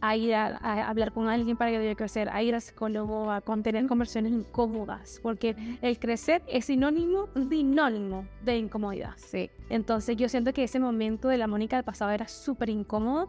[0.00, 3.30] a ir a, a hablar con alguien para que yo crecer, a ir al psicólogo,
[3.30, 9.14] a contener conversaciones incómodas, porque el crecer es sinónimo, sinónimo de incomodidad.
[9.16, 13.28] Sí, Entonces yo siento que ese momento de la Mónica del pasado era súper incómodo,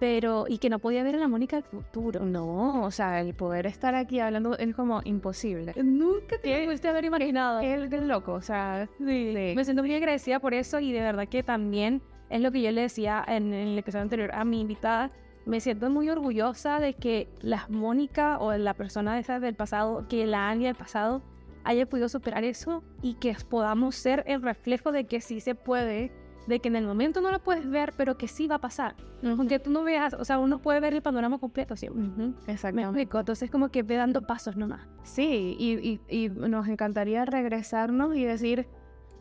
[0.00, 2.24] pero y que no podía ver a la Mónica del futuro.
[2.24, 5.74] no, o sea, el poder estar aquí hablando es como imposible.
[5.82, 7.60] Nunca te pudiste haber imaginado.
[7.60, 9.52] El del loco, o sea, sí.
[9.56, 12.70] Me siento muy agradecida por eso y de verdad que también es lo que yo
[12.70, 15.10] le decía en, en el episodio anterior a mi invitada.
[15.46, 20.06] Me siento muy orgullosa de que la Mónica o la persona de esa del pasado,
[20.08, 21.22] que la Ania del pasado
[21.64, 26.12] haya podido superar eso y que podamos ser el reflejo de que sí se puede,
[26.46, 28.94] de que en el momento no lo puedes ver, pero que sí va a pasar.
[29.22, 32.02] Aunque tú no veas, o sea, uno puede ver el panorama completo siempre.
[32.46, 32.82] Me Exactamente.
[33.00, 34.86] explico, entonces como que ve dando pasos nomás.
[35.02, 38.66] Sí, y, y, y nos encantaría regresarnos y decir,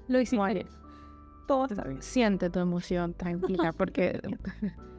[0.07, 0.45] Lo hicimos.
[0.47, 0.69] Bueno,
[1.47, 2.01] Todo está bien.
[2.01, 4.19] siente tu emoción tranquila, porque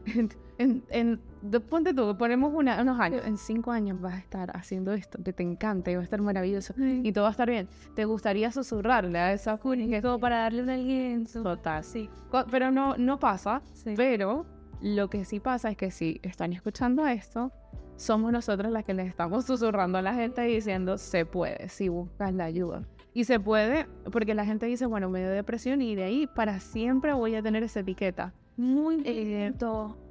[0.06, 4.18] en, en, en- de- ponte tú, ponemos una- unos años, en cinco años vas a
[4.18, 7.30] estar haciendo esto, que te encanta y va a estar maravilloso y todo va a
[7.32, 7.68] estar bien.
[7.94, 11.42] ¿Te gustaría susurrarle a esa que Como para darle un aliento.
[11.42, 11.84] Total.
[11.84, 12.08] Sí,
[12.50, 13.94] Pero no, no pasa, sí.
[13.96, 14.46] pero
[14.80, 17.52] lo que sí pasa es que si están escuchando esto,
[17.96, 21.88] somos nosotros las que les estamos susurrando a la gente y diciendo, se puede, si
[21.88, 22.82] buscas la ayuda.
[23.18, 26.60] Y se puede, porque la gente dice, bueno, me dio depresión y de ahí para
[26.60, 28.32] siempre voy a tener esa etiqueta.
[28.56, 29.52] Muy Eh.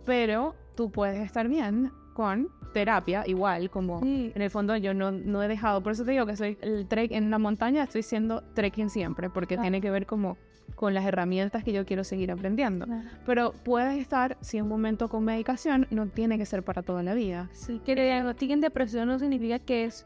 [0.05, 4.33] Pero tú puedes estar bien con terapia, igual como Sí.
[4.35, 6.85] en el fondo yo no, no he dejado, por eso te digo que soy el
[6.85, 9.61] trek en la montaña, estoy siendo trekking siempre, porque Ah.
[9.61, 10.35] tiene que ver como
[10.75, 12.87] con las herramientas que yo quiero seguir aprendiendo.
[13.25, 17.13] Pero puedes estar, si un momento con medicación, no tiene que ser para toda la
[17.13, 17.47] vida.
[17.53, 20.05] Sí, que te diagnostiquen depresión no significa que es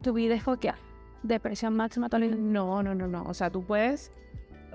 [0.00, 0.78] tu vida es foqueada.
[1.26, 2.34] Depresión máxima toda la.
[2.36, 3.24] No, no, no, no.
[3.24, 4.12] O sea, tú puedes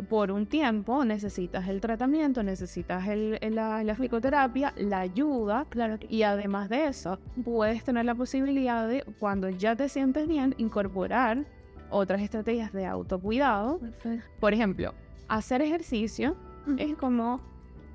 [0.10, 6.00] por un tiempo necesitas el tratamiento, necesitas el, la, la psicoterapia, la ayuda, Claro.
[6.10, 11.46] y además de eso, puedes tener la posibilidad de, cuando ya te sientes bien, incorporar
[11.92, 13.78] otras estrategias de autocuidado.
[13.80, 14.26] Perfecto.
[14.40, 14.94] Por ejemplo,
[15.28, 16.36] hacer ejercicio
[16.78, 17.40] es como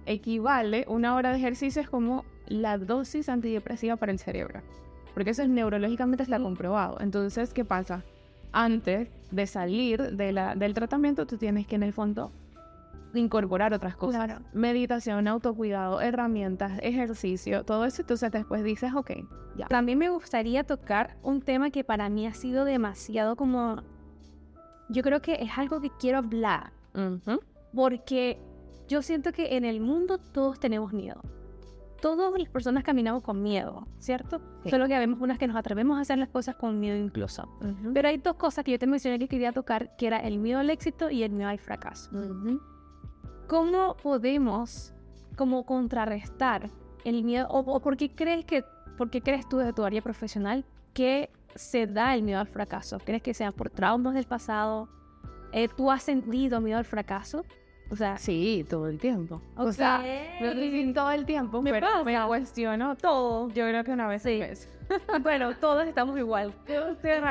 [0.04, 4.60] equivale, una hora de ejercicio es como la dosis antidepresiva para el cerebro.
[5.14, 6.98] Porque eso es neurológicamente está comprobado.
[7.00, 8.04] Entonces, ¿qué pasa?
[8.52, 12.32] Antes de salir de la- del tratamiento, tú tienes que en el fondo
[13.14, 14.26] incorporar otras cosas.
[14.26, 14.44] Claro.
[14.52, 18.02] Meditación, autocuidado, herramientas, ejercicio, todo eso.
[18.02, 19.10] Entonces después dices, ok,
[19.56, 19.66] ya.
[19.68, 23.82] También me gustaría tocar un tema que para mí ha sido demasiado como...
[24.90, 26.72] Yo creo que es algo que quiero hablar,
[27.74, 28.38] porque
[28.86, 31.20] yo siento que en el mundo todos tenemos miedo.
[32.06, 34.40] Todas las personas caminamos con miedo, ¿cierto?
[34.62, 34.70] Sí.
[34.70, 37.48] Solo que vemos unas que nos atrevemos a hacer las cosas con miedo incluso.
[37.92, 40.60] Pero hay dos cosas que yo te mencioné que quería tocar, que era el miedo
[40.60, 42.08] al éxito y el miedo al fracaso.
[42.16, 42.60] Ujú.
[43.48, 44.94] ¿Cómo podemos
[45.36, 46.70] como contrarrestar
[47.04, 48.64] el miedo o, o por qué crees que
[48.96, 50.64] por qué crees tú desde tu área profesional
[50.94, 52.98] que se da el miedo al fracaso?
[53.04, 54.88] ¿Crees que sea por traumas del pasado?
[55.50, 57.44] Eh, ¿Tú has sentido miedo al fracaso?
[57.90, 59.40] O sea, Sí, todo el tiempo.
[59.56, 59.72] O ok.
[59.72, 60.02] sea,
[60.40, 62.04] no si todo el tiempo, Me pero pasa.
[62.04, 63.48] me cuestiono todo.
[63.50, 64.38] Yo creo que una vez Sí.
[64.40, 64.68] mes.
[65.22, 66.52] bueno, todos estamos igual.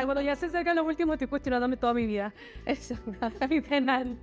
[0.05, 2.33] Cuando ya se acercan los últimos, estoy cuestionándome toda mi vida.
[2.65, 2.95] Eso,
[3.49, 4.17] literal.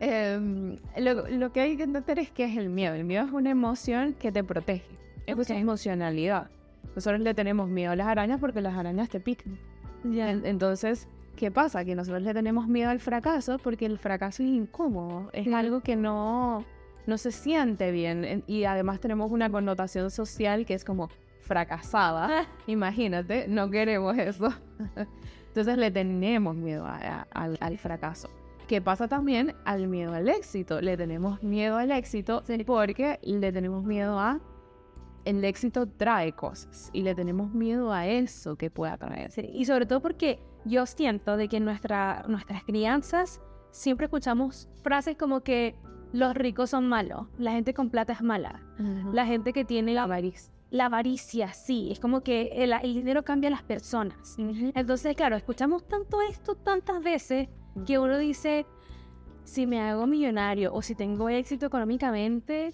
[0.00, 2.94] Em, lo, lo que hay que entender es que es el miedo.
[2.94, 4.84] El miedo es una emoción que te protege.
[5.26, 5.46] Es Ok.
[5.50, 6.50] una emocionalidad.
[6.94, 9.58] Nosotros le tenemos miedo a las arañas porque las arañas te pican.
[10.04, 10.30] Ya.
[10.30, 11.84] En- Entonces, ¿qué pasa?
[11.84, 15.30] Que nosotros le tenemos miedo al fracaso porque el fracaso es incómodo.
[15.32, 16.64] Es algo que no,
[17.06, 18.24] no se siente bien.
[18.24, 21.08] En- Y además tenemos una connotación social que es como
[21.40, 22.40] fracasada.
[22.40, 24.48] Ah, Imagínate, no queremos eso.
[25.48, 28.28] Entonces le tenemos miedo a- a- al, al fracaso.
[28.66, 30.80] ¿Qué pasa también al miedo al éxito?
[30.80, 34.40] Le tenemos miedo al éxito porque le tenemos miedo a...
[35.26, 39.30] El éxito trae cosas y le tenemos miedo a eso que pueda traer.
[39.30, 44.68] Sí, y sobre todo porque yo siento de que en nuestra, nuestras crianzas siempre escuchamos
[44.82, 45.76] frases como que
[46.12, 48.62] los ricos son malos, la gente con plata es mala,
[49.12, 50.52] la gente que tiene la, avaricia.
[50.70, 54.36] la avaricia, sí, es como que el, el dinero cambia a las personas.
[54.38, 57.48] Entonces, claro, escuchamos tanto esto tantas veces
[57.84, 58.64] que uno dice,
[59.44, 62.72] si me hago millonario o si tengo éxito económicamente,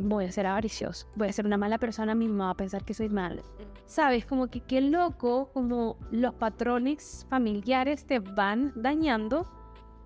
[0.00, 3.08] voy a ser avaricioso, voy a ser una mala persona va a pensar que soy
[3.08, 3.42] mal.
[3.86, 9.46] Sabes, como que qué loco, como los patrones familiares te van dañando,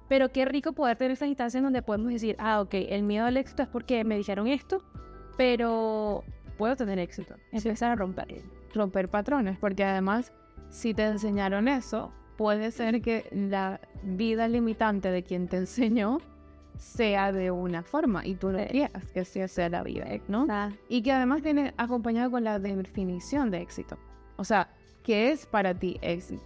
[0.08, 3.36] pero qué rico poder tener esas instancias donde podemos decir, ah, ok, el miedo al
[3.36, 4.82] éxito es porque me dijeron esto,
[5.36, 6.24] pero
[6.58, 7.34] puedo tener éxito.
[7.52, 8.42] Empezar a romper.
[8.74, 10.32] romper patrones, porque además,
[10.68, 16.18] si te enseñaron eso, puede ser que la vida limitante de quien te enseñó
[16.78, 20.46] sea de una forma y tú no quieras que así sea la vida, ¿no?
[20.50, 23.96] Ah, Y que además viene acompañado con la definición de éxito.
[24.36, 24.68] O sea,
[25.02, 26.42] ¿qué es para ti éxito?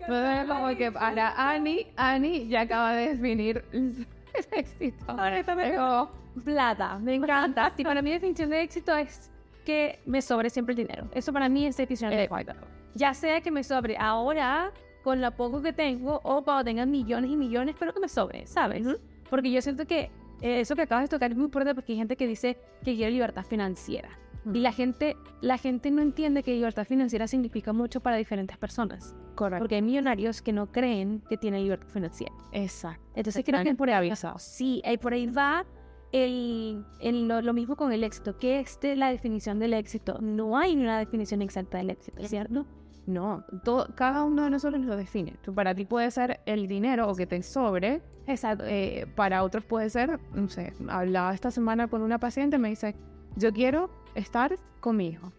[0.00, 4.06] Entonces, como que para Annie, Annie ya acaba de definir el
[4.52, 5.04] éxito.
[5.08, 6.10] Honestamente, Es como,
[6.44, 7.72] plata, me encanta.
[7.76, 9.30] Sí, para mí definición de éxito es
[9.64, 11.06] que me sobre siempre el dinero.
[11.12, 12.54] Eso para mí es definición de eh, éxito.
[12.94, 17.30] Ya sea que me sobre ahora con lo poco que tengo o cuando tenga millones
[17.30, 18.86] y millones, pero que me sobre, ¿sabes?
[19.30, 20.10] Porque yo siento que
[20.42, 23.12] eso que acabas de tocar es muy importante porque hay gente que dice que quiere
[23.12, 24.08] libertad financiera.
[24.44, 24.56] Mm.
[24.56, 29.14] Y la gente, la gente no entiende que libertad financiera significa mucho para diferentes personas.
[29.34, 29.62] correcto.
[29.62, 32.34] Porque hay millonarios que no creen que tienen libertad financiera.
[32.52, 33.02] Exacto.
[33.14, 34.42] Entonces creo que Están por ahí avisados.
[34.42, 35.64] Sí, ahí por ahí va
[36.12, 38.36] el, el- lo, lo mismo con el éxito.
[38.38, 40.18] ¿Qué es de la definición del éxito?
[40.20, 42.66] No hay una definición exacta del éxito, ¿cierto?
[43.06, 45.36] No, todo, cada uno de nosotros lo define.
[45.42, 48.64] Tú, para ti puede ser el dinero o que te sobre, Exacto.
[48.66, 52.94] eh, para otros puede ser, no sé, hablaba esta semana con una paciente, me dice,
[53.36, 55.32] yo quiero estar con mi hijo.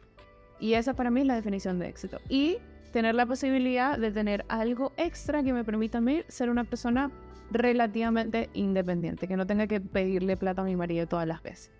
[0.59, 2.19] Y esa para mí es la definición de éxito.
[2.29, 2.57] Y
[2.91, 7.09] tener la posibilidad de tener algo extra que me permita a mí ser una persona
[7.51, 11.71] relativamente independiente, que no tenga que pedirle plata a mi marido todas las veces.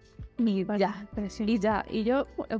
[0.48, 1.08] Y ya,
[1.46, 2.58] y ya, y yo, eh,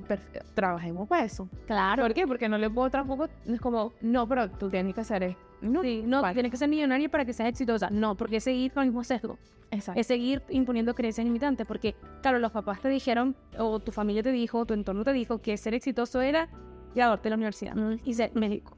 [0.54, 1.48] trabajemos para eso.
[1.68, 2.04] claro.
[2.04, 2.28] ¿Por qué?
[2.28, 5.42] Porque no le puedo tampoco, es como, no, pero tú tienes que hacer esto.
[5.62, 6.34] No, Sí, no, vale.
[6.34, 7.90] tienes que ser millonario para que seas exitosa.
[7.92, 9.38] No, porque es seguir con el mismo sesgo.
[9.70, 10.00] exacto.
[10.02, 11.68] Es seguir imponiendo creencias limitantes.
[11.68, 15.14] Porque, claro, los papás te dijeron, o tu familia te dijo, o tu entorno te
[15.14, 16.50] dijo que ser exitoso era
[16.96, 18.76] graduarte de la universidad y ser médico.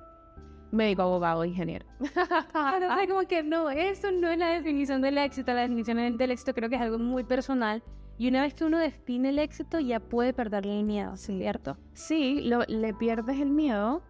[0.71, 1.85] Médico, abogado, ingeniero.
[2.01, 5.53] Entonces, como que no, eso no es la definición del éxito.
[5.53, 7.81] La definición del éxito creo que es algo muy personal.
[8.17, 11.77] Y una vez que uno define el éxito, ya puede perderle el miedo, ¿cierto?
[11.93, 14.03] Sí, lo- le pierdes el miedo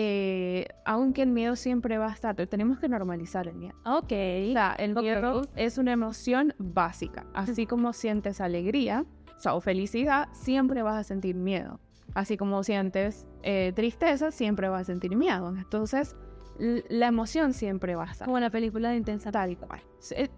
[0.00, 3.74] eh, aunque el miedo siempre va a estar, tenemos que normalizar el miedo.
[3.84, 4.04] Ok.
[4.04, 7.26] O sea, el miedo es una emoción básica.
[7.34, 9.04] Así como sientes alegría
[9.36, 11.80] o, sea, o felicidad, siempre vas a sentir miedo.
[12.14, 15.48] Así como sientes eh, tristeza, siempre vas a sentir miedo.
[15.56, 16.14] Entonces,
[16.58, 18.26] la emoción siempre va a estar.
[18.26, 19.30] Como la película de Intensa.
[19.30, 19.80] Tal cual.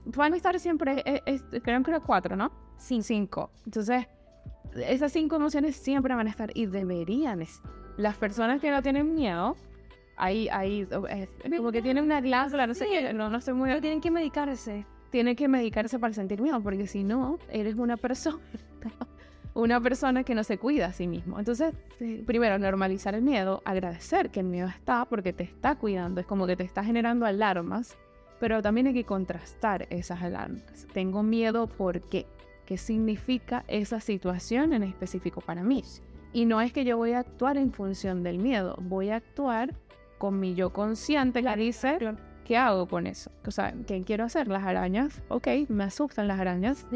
[0.05, 2.53] Van a estar siempre, eh, eh, creo que era cuatro, ¿no?
[2.77, 3.03] Sí.
[3.03, 3.51] Cinco.
[3.65, 4.07] Entonces,
[4.75, 7.43] esas cinco emociones siempre van a estar y deberían.
[7.43, 7.61] es-
[7.97, 9.57] Las personas que no tienen miedo,
[10.17, 10.87] ahí, ahí,
[11.57, 13.15] como que tienen una glándula, no sé Sí.
[13.15, 14.87] no, no sé muy Pero tienen que medicarse.
[15.11, 18.39] tiene que medicarse para sentir miedo, porque si no, eres una persona,
[19.55, 21.39] una persona que no se cuida a sí mismo.
[21.39, 21.75] Entonces,
[22.27, 26.47] primero, normalizar el miedo, agradecer que el miedo está, porque te está cuidando, es como
[26.47, 27.97] que te está generando alarmas,
[28.39, 30.87] pero también hay que contrastar esas alarmas.
[30.93, 32.27] Tengo miedo, ¿por qué?
[32.65, 35.85] ¿Qué significa esa situación en específico para mí?
[36.33, 39.75] Y no es que yo voy a actuar en función del miedo, voy a actuar
[40.19, 41.99] con mi yo consciente que dice,
[42.45, 43.33] ¿qué hago con eso?
[43.47, 44.47] O sea, ¿qué quiero hacer?
[44.47, 46.87] Las arañas, ok, me asustan las arañas.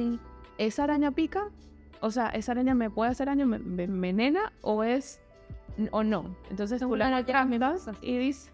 [0.56, 1.50] ¿Esa araña pica?
[2.04, 5.22] O sea, ¿esa araña me puede hacer daño, me, me envenena o es
[5.90, 6.36] o no?
[6.50, 8.52] Entonces tú la captas y dices,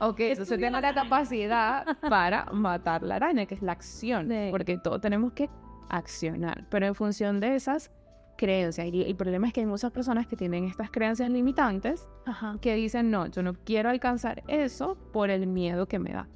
[0.00, 4.48] ok, entonces tengo la capacidad para matar la araña, que es la acción, Sí.
[4.50, 5.50] porque todos tenemos que
[5.90, 7.90] accionar, pero en función de esas
[8.38, 8.86] creencias.
[8.86, 12.56] Y el problema es que hay muchas personas que tienen estas creencias limitantes Ajá.
[12.62, 16.28] que dicen, no, yo no quiero alcanzar eso por el miedo que me da,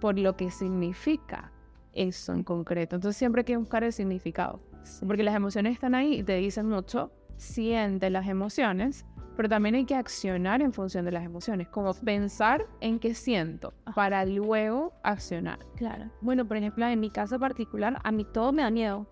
[0.00, 1.50] por lo que significa
[1.94, 2.94] eso en concreto.
[2.94, 4.60] Entonces siempre hay que buscar el significado,
[5.06, 9.84] porque las emociones están ahí y te dicen mucho, siente las emociones, pero también hay
[9.84, 13.94] que accionar en función de las emociones, como pensar en qué siento Ajá.
[13.94, 15.60] para luego accionar.
[15.76, 16.10] Claro.
[16.20, 19.06] Bueno, por ejemplo, en mi caso particular, a mí todo me da miedo.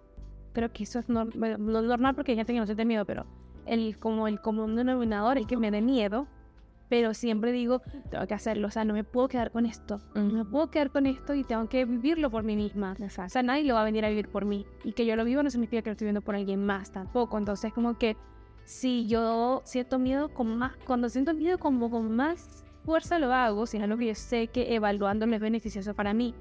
[0.53, 3.27] Creo que eso es no es normal porque hay gente que no siente miedo, pero
[3.67, 6.27] el, como el común denominador es que me dé miedo,
[6.89, 10.01] pero siempre digo, tengo que hacerlo, o sea, no me puedo quedar con esto.
[10.15, 12.97] No me puedo quedar con esto y tengo que vivirlo por mí misma.
[13.01, 14.67] O sea, nadie lo va a venir a vivir por mí.
[14.85, 17.39] Y que yo lo vivo no significa que lo estoy viviendo por alguien más tampoco.
[17.39, 18.17] Entonces, como que
[18.65, 23.67] si yo siento miedo con más, cuando siento miedo como con más fuerza lo hago,
[23.67, 26.35] si es algo que yo sé que evaluándolo es beneficioso para mí.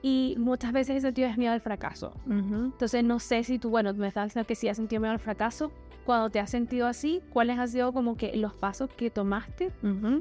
[0.00, 2.12] Y muchas veces he sentido es miedo al fracaso.
[2.28, 5.18] Entonces no sé si tú, bueno, me estás diciendo que sí has sentido miedo al
[5.18, 5.72] fracaso.
[6.08, 9.70] Cuando te has sentido así, ¿cuáles han sido como que los pasos que tomaste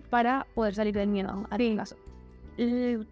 [0.09, 1.95] para poder salir del miedo al fracaso?
[2.57, 3.07] El,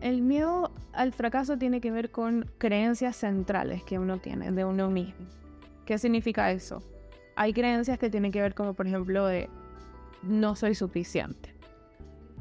[0.00, 4.88] el miedo al fracaso tiene que ver con creencias centrales que uno tiene de uno
[4.90, 5.26] mismo.
[5.84, 6.84] ¿Qué significa eso?
[7.34, 9.50] Hay creencias que tienen que ver como por ejemplo de
[10.22, 11.52] no soy suficiente.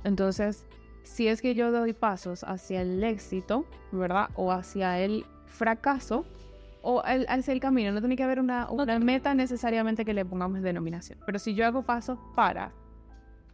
[0.04, 0.68] Entonces,
[1.02, 4.30] si es que yo doy pasos hacia el éxito, ¿verdad?
[4.36, 6.26] O hacia el fracaso,
[6.82, 10.26] o el- hacia el camino, no tiene que haber una, una meta necesariamente que le
[10.26, 11.20] pongamos denominación.
[11.26, 12.72] Pero si yo hago pasos para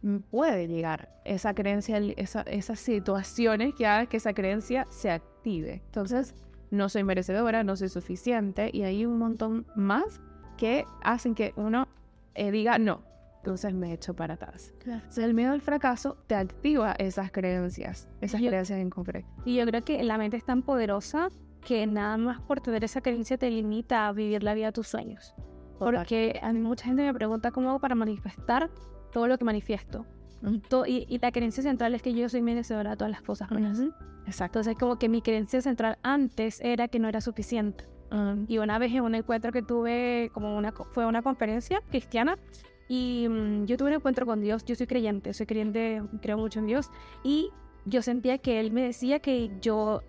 [0.02, 5.82] mm, puede llegar esa creencia, esa- esas situaciones que hagan que esa creencia se active.
[5.86, 6.34] Entonces,
[6.70, 10.20] no soy merecedora, no soy suficiente y hay un montón más
[10.56, 11.88] que hacen que uno
[12.34, 13.02] eh, diga no.
[13.38, 14.74] Entonces me echo para atrás.
[14.80, 14.98] Claro.
[14.98, 19.28] Entonces, el miedo al fracaso te activa esas creencias, esas Yo- creencias en concreto.
[19.44, 21.28] Y yo creo que la mente es tan poderosa
[21.66, 24.86] que nada más por tener esa creencia te limita a vivir la vida de tus
[24.86, 25.34] sueños.
[25.78, 25.96] Total.
[25.96, 28.70] Porque a mí mucha gente me pregunta cómo hago para manifestar
[29.12, 30.06] todo lo que manifiesto.
[30.86, 33.80] Y, y la creencia central es que yo soy merecedora de todas las cosas buenas.
[34.26, 34.60] Exacto.
[34.60, 37.84] Entonces como que mi creencia central antes era que no era suficiente.
[38.12, 42.38] Mm, Y una vez en un encuentro que tuve, como una, fue una conferencia cristiana,
[42.88, 46.60] y mm, yo tuve un encuentro con Dios, yo soy creyente, soy creyente, creo mucho
[46.60, 46.90] en Dios,
[47.24, 47.50] y
[47.84, 50.02] yo sentía que Él me decía que yo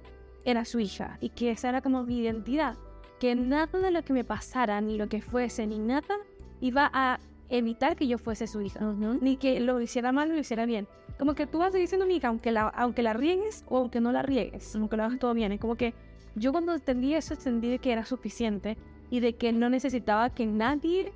[0.48, 2.78] era su hija, y que esa era como mi identidad,
[3.20, 6.16] que nada de lo que me pasara, ni lo que fuese, ni nada,
[6.62, 8.80] iba a evitar que yo fuese su hija,
[9.22, 10.88] ni que lo hiciera mal o lo hiciera bien.
[11.20, 14.14] Como que tú vas diciendo, mi hija, aunque la, aunque la riegues o aunque no
[14.14, 15.94] la riegues, aunque lo hagas todo bien, es como que
[16.36, 18.78] yo cuando entendí eso, entendí que era suficiente
[19.10, 21.12] y de que no necesitaba que nadie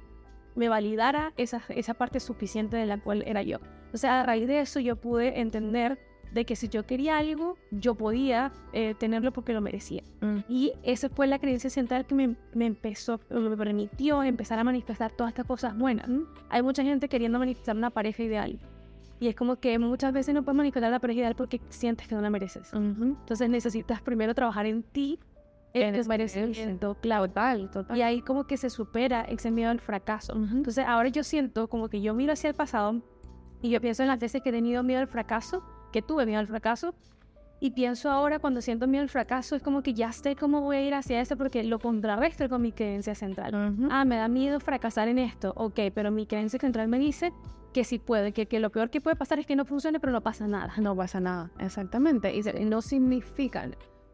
[0.56, 3.60] me validara esa, esa parte suficiente de la cual era yo.
[3.94, 6.00] O sea, a raíz de eso yo pude entender
[6.32, 10.02] de que si yo quería algo, yo podía eh, tenerlo porque lo merecía.
[10.22, 14.64] mm, Y esa fue la creencia central que me, me empezó, me permitió empezar a
[14.64, 16.10] manifestar todas estas cosas buenas.
[16.50, 18.60] Hay mucha gente queriendo manifestar una pareja ideal.
[19.20, 22.16] Y es como que muchas veces no puedes manifestar la pareja ideal porque sientes que
[22.16, 22.74] no la mereces.
[22.74, 23.04] ujú.
[23.20, 25.20] Entonces necesitas primero trabajar en ti,
[25.74, 27.28] en ese merecimiento, claro.
[27.28, 27.98] Total, total.
[27.98, 30.34] Y ahí como que se supera ese miedo al fracaso.
[30.36, 30.58] Ujú.
[30.58, 33.02] Entonces ahora yo siento como que yo miro hacia el pasado
[33.62, 36.40] y yo pienso en las veces que he tenido miedo al fracaso, que tuve miedo
[36.40, 36.94] al fracaso,
[37.64, 40.78] Y pienso ahora, cuando siento miedo al fracaso, es como que ya sé cómo voy
[40.78, 43.54] a ir hacia eso porque lo contrarresto con mi creencia central.
[43.92, 45.54] Ah, me da miedo fracasar en esto.
[45.56, 47.32] Ok, pero mi creencia central me dice
[47.72, 50.12] que sí puede, que, que lo peor que puede pasar es que no funcione, pero
[50.12, 50.74] no pasa nada.
[50.80, 52.36] No pasa nada, exactamente.
[52.36, 53.70] Y no significa,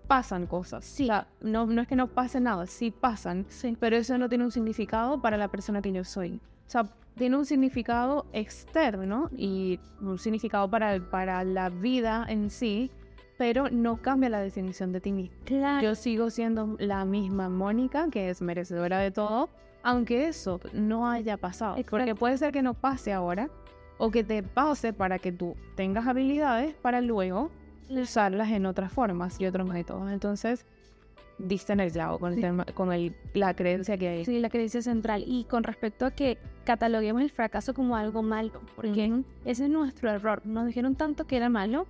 [0.10, 0.84] pasan cosas.
[0.84, 1.04] Sí.
[1.04, 3.78] O sea, no, no es que no pase nada, sí pasan, Sí.
[3.80, 6.42] pero eso no tiene un significado para la persona que yo soy.
[6.68, 6.84] O sea,
[7.18, 12.92] tiene un significado externo y un significado para, para la vida en sí,
[13.38, 15.36] pero no cambia la definición de ti mismo.
[15.46, 15.82] Claro.
[15.82, 19.50] Yo sigo siendo la misma Mónica, que es merecedora de todo,
[19.84, 21.76] aunque eso no haya pasado.
[21.76, 22.16] Porque Exacto.
[22.16, 23.50] puede ser que no pase ahora,
[23.98, 27.50] o que te pase para que tú tengas habilidades para luego
[27.90, 30.12] usarlas en otras formas y otros métodos.
[30.12, 30.66] Entonces,
[31.40, 32.42] diste en el clavo con, el Sí.
[32.42, 34.26] tema- con el- la creencia que hay.
[34.26, 35.24] Sí, la creencia central.
[35.26, 40.10] Y con respecto a que cataloguemos el fracaso como algo malo, porque ese es nuestro
[40.10, 40.42] error.
[40.46, 41.86] Nos dijeron tanto que era malo,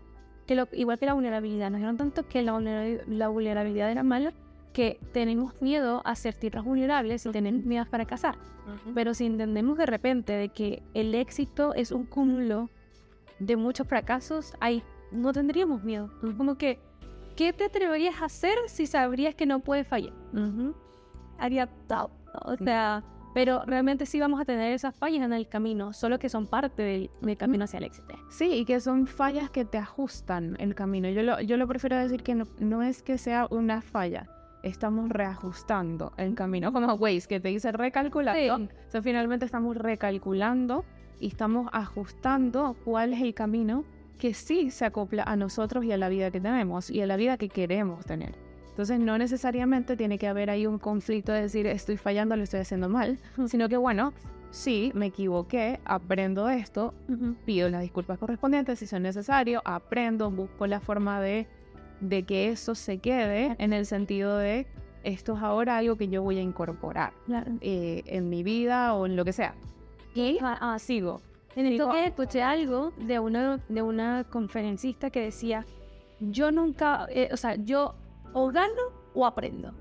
[0.45, 2.59] que lo, igual que la vulnerabilidad, nos dijeron tanto que la,
[3.07, 4.31] la vulnerabilidad era malo,
[4.73, 8.35] que tenemos miedo a sentirnos vulnerables y tenemos miedo a fracasar.
[8.93, 12.69] Pero si entendemos de repente de que el éxito es un cúmulo
[13.39, 16.11] de muchos fracasos, ahí no tendríamos miedo.
[16.37, 16.79] Como que,
[17.37, 20.13] ¿qué te atreverías a hacer si sabrías que no puedes fallar?
[20.33, 20.75] Ujú.
[21.37, 22.11] Haría todo.
[22.43, 26.27] O sea, pero realmente sí vamos a tener esas fallas en el camino, solo que
[26.27, 28.15] son parte del, del camino hacia el éxito.
[28.29, 31.07] Sí, y que son fallas que te ajustan el camino.
[31.09, 34.27] Yo lo, yo lo prefiero decir que no, no es que sea una falla,
[34.63, 38.57] estamos reajustando el camino, como Waze, que te dice recalculando.
[38.57, 38.69] Sí.
[38.87, 40.83] O sea, finalmente estamos recalculando
[41.19, 43.85] y estamos ajustando cuál es el camino
[44.17, 47.15] que sí se acopla a nosotros y a la vida que tenemos y a la
[47.17, 48.35] vida que queremos tener.
[48.69, 52.59] Entonces no necesariamente tiene que haber ahí un conflicto de decir estoy fallando, lo estoy
[52.59, 54.13] haciendo mal, sino que bueno,
[54.51, 56.93] sí, me equivoqué, aprendo de esto,
[57.45, 61.47] pido las disculpas correspondientes si son necesarios, aprendo, busco la forma de,
[62.01, 64.67] de que eso se quede en el sentido de
[65.03, 67.51] esto es ahora algo que yo voy a incorporar Claro.
[67.61, 69.55] eh, en mi vida o en lo que sea.
[70.13, 71.21] Y Ah, ah, sigo.
[71.57, 75.65] En Digo- días escuché algo de una, de una conferencista que decía,
[76.19, 77.95] yo nunca, eh, o sea, yo
[78.33, 78.73] o gano
[79.13, 79.73] o aprendo.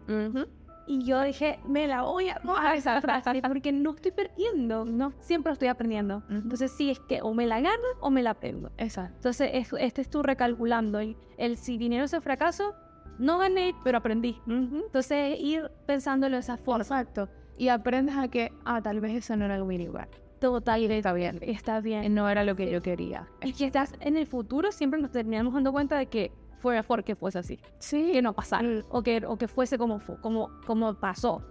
[0.88, 5.12] Y yo dije, me la voy a robar esa frase porque no estoy perdiendo, no,
[5.18, 6.18] siempre estoy aprendiendo.
[6.28, 6.34] Ujú.
[6.34, 8.70] Entonces sí, es que o me la gano o me la aprendo.
[8.78, 9.16] Exacto.
[9.16, 12.74] Entonces es- este es tú recalculando, el, el si dinero es el fracaso,
[13.18, 14.40] no gané, pero aprendí.
[14.46, 16.82] Entonces ir pensándolo de esa forma.
[16.82, 17.28] Exacto.
[17.58, 20.08] Y aprendes a que, ah, tal vez eso no era mi lugar.
[20.40, 21.38] Total, Está bien.
[21.42, 22.14] está bien.
[22.14, 23.26] No era lo que yo quería.
[23.42, 27.04] Y que estás en el futuro, siempre nos terminamos dando cuenta de que fue mejor
[27.04, 27.58] que fuese así.
[27.78, 28.10] Sí.
[28.12, 28.68] Que no pasara.
[28.90, 31.42] O que, o que fuese como, como, como pasó,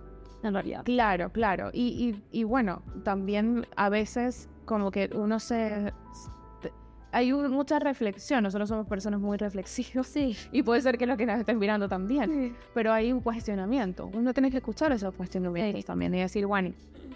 [0.44, 0.84] en realidad.
[0.84, 1.70] Claro, claro.
[1.74, 5.92] Y, y, y bueno, también a veces como que uno se...
[7.12, 10.36] Hay un- mucha reflexión, nosotros somos personas muy reflexivas Sí.
[10.52, 14.08] y puede ser que los que nos estén mirando también, pero hay un cuestionamiento.
[14.14, 15.88] Uno tiene que escuchar esos cuestionamientos Sí.
[15.88, 16.74] también y decir, bueno,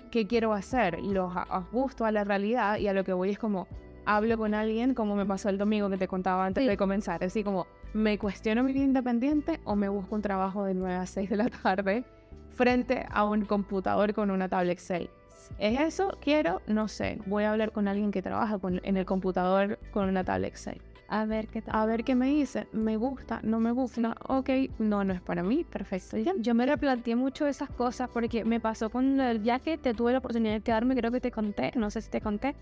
[0.09, 0.99] ¿qué quiero hacer?
[1.03, 3.67] Los a- ajusto a la realidad y a lo que voy es como,
[4.05, 6.67] hablo con alguien como me pasó el domingo que te contaba antes Sí.
[6.69, 10.73] de comenzar, así como, ¿me cuestiono mi vida independiente o me busco un trabajo de
[10.73, 12.03] 9 a 6 de la tarde
[12.51, 15.09] frente a un computador con una tablet Excel?
[15.57, 16.17] ¿Es eso?
[16.21, 16.61] ¿Quiero?
[16.67, 17.19] No sé.
[17.25, 20.81] Voy a hablar con alguien que trabaja con- en el computador con una tablet Excel.
[21.09, 21.63] A ver qué.
[21.67, 22.67] A ver qué me dice.
[22.71, 23.39] ¿Me gusta?
[23.43, 24.15] ¿No me gusta?
[24.27, 25.63] Ok, no, no es para mí.
[25.63, 26.17] Perfecto.
[26.17, 26.33] ya.
[26.37, 30.19] Yo me replanteé mucho esas cosas porque me pasó con el viaje, te tuve la
[30.19, 32.55] oportunidad de quedarme, creo que te conté, no sé si te conté,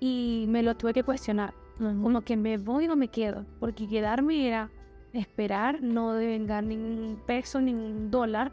[0.00, 1.54] y me lo tuve que cuestionar.
[1.78, 4.70] Como que me voy o me quedo, porque quedarme era
[5.12, 8.52] esperar, no devengar ningún peso, ningún dólar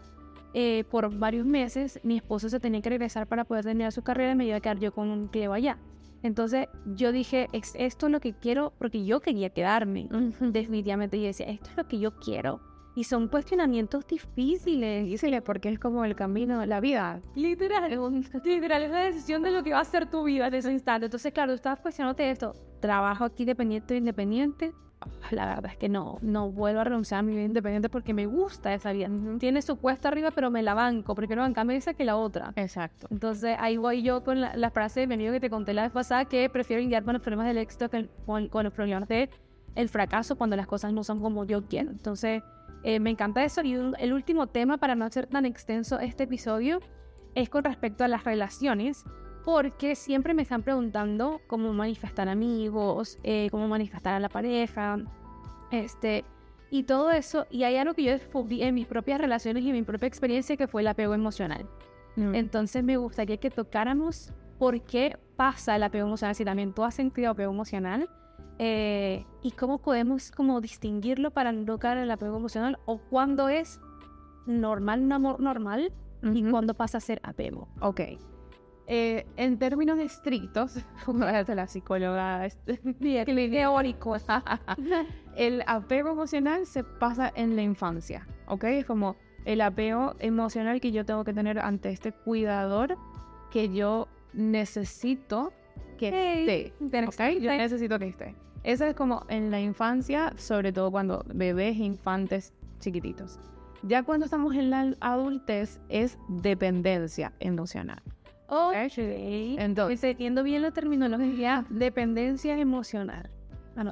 [0.54, 2.00] eh, por varios meses.
[2.04, 4.60] Mi esposo se tenía que regresar para poder terminar su carrera y me iba a
[4.60, 5.78] quedar yo con un Cleo allá.
[6.24, 10.08] Entonces yo dije, "Es- esto es lo que quiero, porque yo quería quedarme.
[10.40, 12.60] Definitivamente yo decía, esto es lo que yo quiero.
[12.94, 15.06] Y son cuestionamientos difíciles.
[15.06, 17.22] Difíciles porque es como el camino, la vida.
[17.36, 17.90] Literal,
[18.44, 21.06] literal, es la decisión de lo que va a ser tu vida en ese instante.
[21.06, 22.54] Entonces, claro, tú estabas cuestionándote esto.
[22.82, 24.74] Trabajo aquí dependiente o independiente.
[25.32, 28.26] La verdad es que no, no vuelvo a renunciar a mi vida independiente porque me
[28.26, 29.10] gusta esa vida.
[29.40, 31.16] Tiene su cuesta arriba, pero me la banco.
[31.16, 32.54] Prefiero bancarme esa que la otra.
[32.56, 33.08] Exacto.
[33.10, 35.84] Entonces ahí voy yo con la, la frase de mi amigo que te conté la
[35.84, 38.74] vez pasada, que prefiero lidiar con los problemas del éxito que el- con, con los
[38.74, 39.30] problemas del
[39.76, 41.92] el fracaso cuando las cosas no son como yo quiero.
[41.92, 42.44] Entonces
[42.84, 43.62] eh, me encanta eso.
[43.64, 46.80] Y un- el último tema, para no hacer tan extenso este episodio,
[47.36, 49.06] es con respecto a las relaciones.
[49.46, 54.98] Porque siempre me están preguntando cómo manifestar amigos, eh, cómo manifestar a la pareja,
[55.72, 56.24] este,
[56.70, 57.48] y todo eso.
[57.50, 60.58] Y hay algo que yo descubrí en mis propias relaciones y en mi propia experiencia
[60.58, 61.66] que fue el apego emocional.
[62.16, 62.36] Mm.
[62.36, 66.94] Entonces me gustaría que tocáramos por qué pasa el apego emocional, si también tú has
[66.96, 68.08] sentido apego emocional,
[68.64, 72.78] Eh, ¿Y cómo podemos como distinguirlo para no caer en el apego emocional?
[72.86, 73.80] ¿O cuándo es
[74.46, 75.92] normal, un amor normal?
[76.22, 76.52] ¿Y Ujú.
[76.52, 77.70] cuándo pasa a ser apego?
[77.80, 78.02] Ok.
[78.94, 82.46] Eh, en términos estrictos, como la psicóloga
[83.00, 84.18] Teórico.
[85.38, 88.66] el apego emocional se pasa en la infancia, ¿ok?
[88.66, 89.16] Es como
[89.46, 92.98] el apego emocional que yo tengo que tener ante este cuidador
[93.50, 95.54] que yo necesito
[95.98, 97.40] que Hey, esté, ¿ok?
[97.40, 98.36] Yo necesito que esté.
[98.66, 103.40] Eso es como en la infancia, sobre todo cuando bebés infantes chiquititos.
[103.84, 108.04] Ya cuando estamos en la adultez es dependencia emocional.
[108.54, 108.76] Ok.
[108.98, 113.30] Entonces, Entendiendo bien la terminología, dependencia emocional.
[113.78, 113.92] Ah, no.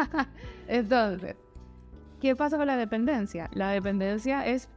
[0.68, 1.36] Entonces,
[2.20, 3.48] ¿qué pasa con la dependencia?
[3.54, 4.68] La dependencia es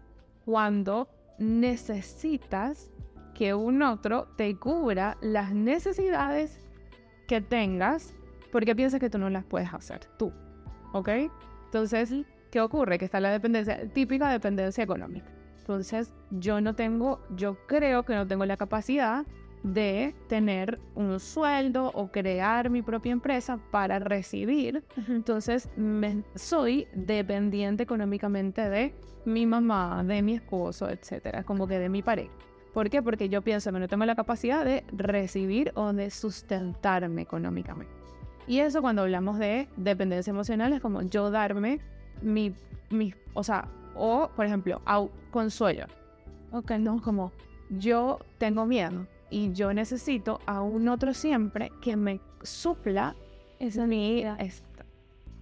[0.45, 1.09] cuando
[1.39, 2.91] necesitas
[3.34, 6.70] que un otro te cubra las necesidades
[7.28, 8.13] que tengas
[8.51, 10.32] porque piensas que tú no las puedes hacer tú.
[10.93, 11.09] ¿Ok?
[11.65, 12.13] Entonces,
[12.51, 12.99] ¿qué ocurre?
[12.99, 15.36] Que está la dependencia, típica dependencia económica.
[15.68, 19.26] Entonces, yo no tengo, yo creo que no tengo la capacidad
[19.63, 27.84] de tener un sueldo o crear mi propia empresa para recibir entonces, me, soy dependiente
[27.84, 28.95] económicamente de
[29.26, 32.32] mi mamá, de mi esposo, etcétera, como que de mi pareja.
[32.74, 33.01] ¿Por qué?
[33.01, 37.91] Porque yo pienso que no tengo la capacidad de recibir o de sustentarme económicamente.
[38.47, 41.82] Y eso cuando hablamos de dependencia emocional es como yo darme
[42.22, 42.55] mi,
[42.89, 44.81] mi o sea, o por ejemplo,
[45.31, 45.85] consuelo.
[46.51, 47.31] Ok, No, como
[47.69, 53.15] yo tengo miedo y yo necesito a un otro siempre que me supla
[53.59, 54.35] esa es mi idea.
[54.39, 54.63] es,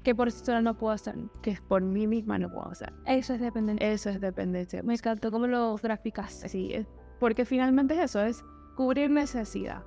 [0.03, 1.15] Que por sí sola no puedo hacer.
[1.41, 2.93] que por mí misma no puedo hacer.
[3.05, 3.91] Eso es dependencia.
[3.91, 4.81] Eso es dependencia.
[4.83, 6.47] Me encantó cómo lo graficaste.
[6.49, 6.85] Sí,
[7.19, 8.43] porque finalmente es eso, es
[8.75, 9.83] cubrir necesidad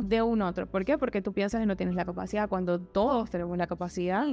[0.00, 0.66] de un otro.
[0.66, 0.98] ¿Por qué?
[0.98, 4.24] Porque tú piensas que no tienes la capacidad cuando todos tenemos la capacidad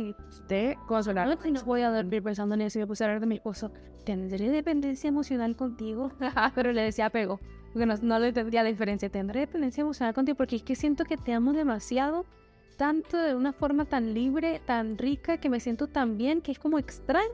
[0.48, 1.28] de consolar.
[1.28, 3.36] No, no voy a dormir pensando en eso y me puse a hablar de mi
[3.36, 3.72] esposo.
[4.06, 6.12] ¿Tendré dependencia emocional contigo?
[6.56, 7.40] Pero le decía apego.
[7.74, 9.10] Porque no, no le entendía la diferencia.
[9.10, 10.38] ¿Tendré dependencia emocional contigo?
[10.38, 12.26] Porque es que siento que te amo demasiado.
[12.78, 16.60] Tanto de una forma tan libre, tan rica, que me siento tan bien, que es
[16.60, 17.28] como extraño.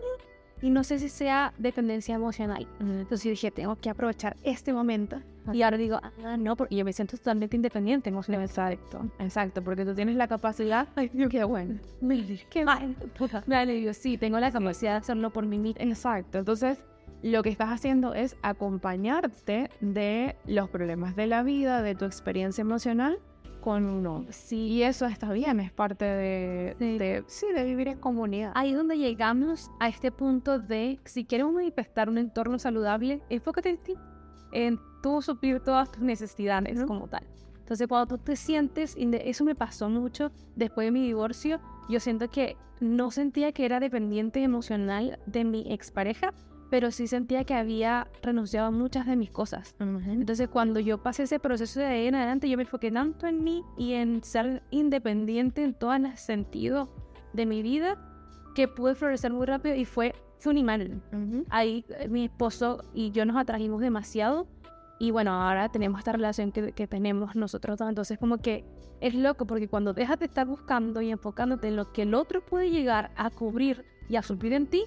[0.62, 2.68] Y no sé si sea dependencia emocional.
[2.80, 5.22] Entonces yo dije, tengo que aprovechar este momento.
[5.54, 8.52] Y ahora digo, ah, no, porque yo me siento totalmente independiente emocionalmente.
[8.54, 10.88] Exacto, exacto, porque tú tienes la capacidad.
[10.96, 11.80] Ay, Dios, qué bueno.
[12.02, 12.24] Me.
[12.50, 12.96] Qué mal.
[13.46, 15.84] Me alivio, sí, tengo la capacidad de hacerlo por mí misma.
[15.84, 16.84] Exacto, entonces
[17.22, 22.62] lo que estás haciendo es acompañarte de los problemas de la vida, de tu experiencia
[22.62, 23.18] emocional
[23.62, 24.32] con un hombre.
[24.32, 26.98] Sí, Y eso está bien, es parte de, Sí.
[27.00, 28.52] de, sí, de vivir en comunidad.
[28.54, 33.70] ahí es donde llegamos a este punto de si quieres manifestar un entorno saludable, enfócate
[33.70, 33.96] en ti,
[34.52, 37.24] en tú suplir todas tus necesidades como tal.
[37.60, 42.28] Entonces, cuando tú te sientes, eso me pasó mucho después de mi divorcio, yo siento
[42.32, 46.34] que no sentía que era dependiente emocional de mi expareja,
[46.72, 49.76] pero sí sentía que había renunciado a muchas de mis cosas.
[49.80, 53.44] Entonces, cuando yo pasé ese proceso de ahí en adelante, yo me enfoqué tanto en
[53.44, 56.90] mí y en ser independiente en todos los sentidos
[57.34, 58.00] de mi vida
[58.56, 61.04] que pude florecer muy rápido y fue, fue un imán.
[61.14, 61.46] Ujú.
[61.52, 64.48] Ahí eh, mi esposo y yo nos atrajimos demasiado
[65.06, 67.88] y bueno, ahora tenemos esta relación que, tenemos nosotros dos.
[67.88, 68.66] Entonces, como que
[69.02, 72.44] es loco porque cuando dejas de estar buscando y enfocándote en lo que el otro
[72.44, 74.86] puede llegar a cubrir y a suplir en ti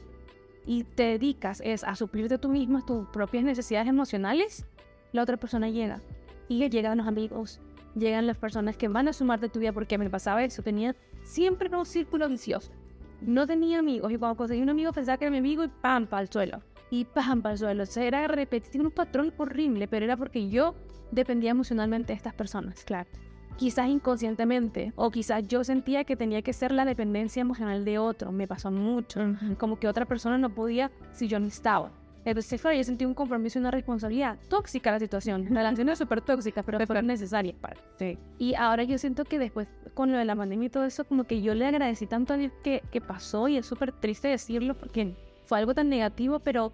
[0.66, 4.66] y te dedicas es a suplirte tú mismo tus propias necesidades emocionales,
[5.12, 6.00] la otra persona llega.
[6.48, 7.60] Y llegan los amigos,
[7.94, 10.64] llegan las personas que van a sumar de tu vida porque me pasaba eso.
[10.64, 12.72] Tenía siempre un círculo vicioso.
[13.20, 16.08] No tenía amigos y cuando conseguí un amigo pensaba que era mi amigo y pam,
[16.08, 16.60] para el suelo.
[16.90, 17.82] Y pam, para el suelo.
[17.82, 20.74] O sea, era repetitivo, un patrón horrible, pero era porque yo
[21.10, 22.84] dependía emocionalmente de estas personas.
[22.84, 23.08] Claro.
[23.56, 28.30] Quizás inconscientemente, o quizás yo sentía que tenía que ser la dependencia emocional de otro.
[28.30, 29.20] Me pasó mucho.
[29.58, 31.90] Como que otra persona no podía si yo no estaba.
[32.24, 34.38] Entonces, claro, yo sentí un compromiso y una responsabilidad.
[34.48, 35.46] Tóxica la situación.
[35.50, 37.80] La relación es súper tóxica, pero fue necesaria para.
[37.98, 38.18] Sí.
[38.38, 41.24] Y ahora yo siento que después, con lo de la pandemia y todo eso, como
[41.24, 44.74] que yo le agradecí tanto a Dios que, que pasó y es súper triste decirlo
[44.74, 45.14] porque
[45.48, 46.72] fue algo tan negativo, pero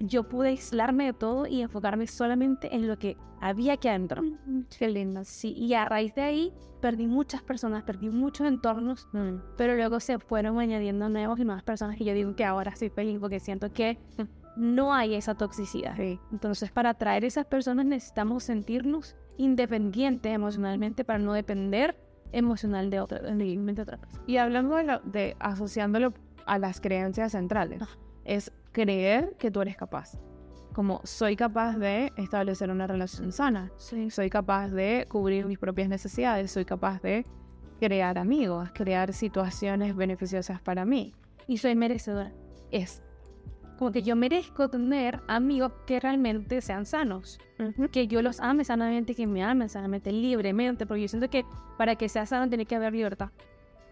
[0.00, 4.22] yo pude aislarme de todo y enfocarme solamente en lo que había aquí adentro.
[4.78, 5.22] Qué lindo.
[5.24, 9.08] Sí, y a raíz de ahí perdí muchas personas, perdí muchos entornos,
[9.56, 12.90] pero luego se fueron añadiendo nuevos y nuevas personas que yo digo que ahora estoy
[12.90, 13.98] feliz porque siento que
[14.56, 15.96] no hay esa toxicidad.
[15.96, 16.18] Sí.
[16.32, 21.96] Entonces, para atraer esas personas necesitamos sentirnos independientes emocionalmente para no depender
[22.32, 24.22] emocional de otra, de otra persona.
[24.26, 26.12] Y hablando de, lo- de asociándolo
[26.46, 27.96] a las creencias centrales, Ajá.
[28.26, 30.18] Es creer que tú eres capaz.
[30.74, 34.10] Como soy capaz de establecer una relación sana, Sí.
[34.10, 37.24] soy capaz de cubrir mis propias necesidades, soy capaz de
[37.80, 41.14] crear amigos, crear situaciones beneficiosas para mí.
[41.46, 42.32] Y soy merecedora.
[42.70, 43.02] Es
[43.78, 47.38] Como que yo merezco tener amigos que realmente sean sanos.
[47.92, 50.86] Que yo los ame sanamente, que me amen sanamente, libremente.
[50.86, 51.44] Porque yo siento que
[51.76, 53.28] para que sea sano tiene que haber libertad.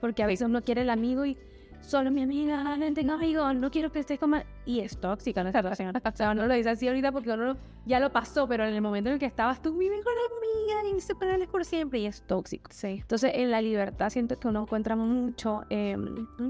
[0.01, 1.37] Porque a veces uno quiere el amigo y
[1.85, 4.39] solo mi amiga, no tengo amigos, no quiero que estés como...
[4.67, 5.95] Y es tóxica nuestra relación.
[5.95, 8.81] O sea, uno lo dice así ahorita porque uno ya lo pasó, pero en el
[8.81, 12.71] momento en el que estabas tú, mi mejor amiga, inseparables por siempre, y es tóxico.
[12.73, 12.99] Sí.
[13.03, 15.97] Entonces, en la libertad siento que uno encuentra mucho eh,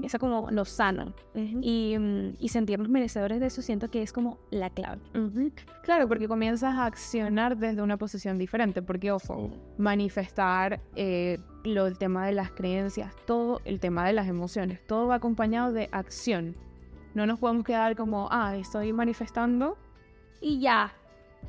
[0.03, 1.13] eso como lo sano.
[1.33, 5.01] Y, mm, y sentirnos merecedores de eso siento que es como la clave.
[5.83, 11.97] Claro, porque comienzas a accionar desde una posición diferente, porque, ojo, manifestar eh, lo, el
[11.97, 16.55] tema de las creencias, todo el tema de las emociones, todo va acompañado de acción.
[17.13, 19.77] No nos podemos quedar como, ah, estoy manifestando.
[20.41, 20.93] Y ya.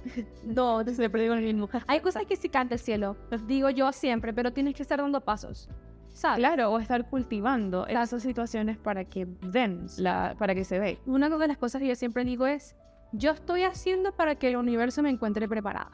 [0.45, 1.69] No, siempre digo lo mismo.
[1.87, 5.01] Hay cosas que sí canta el cielo, los digo yo siempre, pero tienes que estar
[5.01, 5.69] dando pasos.
[6.09, 6.39] ¿Sabes?
[6.39, 10.99] Claro, o estar cultivando esas situaciones para que den, la, para que se ve.
[11.05, 12.75] Una de las cosas que yo siempre digo es,
[13.17, 15.91] yo estoy haciendo para que el universo me encuentre preparada.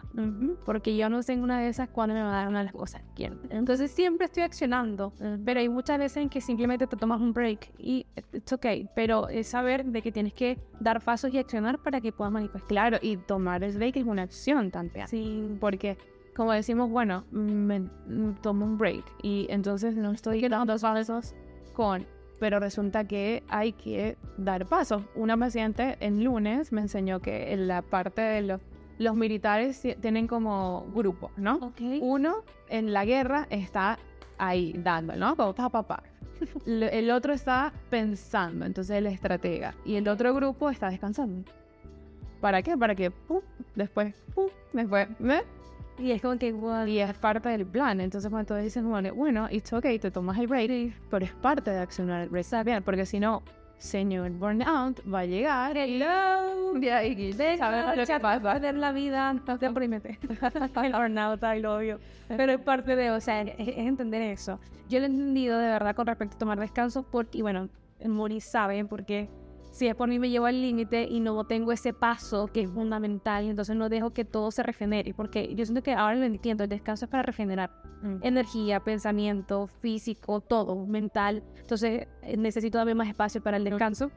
[0.65, 2.65] Porque yo no sé en una de esas cuándo me va a dar una de
[2.67, 3.03] las cosas.
[3.51, 5.13] Entonces siempre estoy accionando,
[5.45, 8.89] pero hay muchas veces en que simplemente te tomas un break y it's okay.
[8.95, 12.69] Pero es saber de que tienes que dar pasos y accionar para que puedas manifestar.
[12.69, 15.07] Claro, y tomar el break es una acción también.
[15.09, 15.57] Sí.
[15.61, 15.99] Porque,
[16.35, 21.35] como decimos, bueno, me, me tomo un break y entonces no estoy dando pasos
[21.73, 22.07] con
[22.43, 25.05] pero resulta que hay que dar pasos.
[25.15, 28.61] Una paciente en lunes me enseñó que en la parte de los,
[28.99, 31.61] los militares ti- tienen como grupos, ¿no?
[32.03, 33.97] Uno en la guerra está
[34.39, 35.37] ahí dando, ¿no?
[35.37, 36.03] Como pa, pa, pa.
[36.67, 39.77] L- El otro está pensando, entonces el estratega.
[39.85, 41.49] Y el otro grupo está descansando.
[42.41, 42.77] ¿Para qué?
[42.77, 43.41] Para que, pum,
[43.77, 45.45] después, pum, después, ¿ves?
[46.03, 46.85] Y es como que, wow.
[46.87, 48.01] Y es parte del plan.
[48.01, 51.71] Entonces, cuando te dicen, bueno, bueno, it's okay, te tomas el break, pero es parte
[51.71, 52.45] de accionar el break.
[52.45, 53.43] Está bien, porque si no,
[53.79, 55.77] señor burnout va a llegar.
[55.77, 56.77] Hello.
[56.81, 58.43] Y ahí, ¿sabes lo que pasa?
[58.43, 60.03] perder la vida, no te oprimes.
[60.05, 61.99] el burnout, I love you.
[62.29, 64.59] Pero es parte de, o sea, es, es entender eso.
[64.89, 67.69] Yo lo he entendido de verdad con respecto a tomar descanso, porque, y bueno,
[68.05, 69.29] Moni sabe, porque
[69.73, 72.71] si es por mí me llevo al límite y no tengo ese paso que es
[72.71, 76.63] fundamental, entonces no dejo que todo se regenere, porque yo siento que ahora lo entiendo,
[76.65, 77.71] el descanso es para regenerar
[78.03, 78.19] Mm.
[78.23, 81.43] energía, pensamiento, físico, todo, mental.
[81.61, 84.11] Entonces eh, necesito también más espacio para el descanso.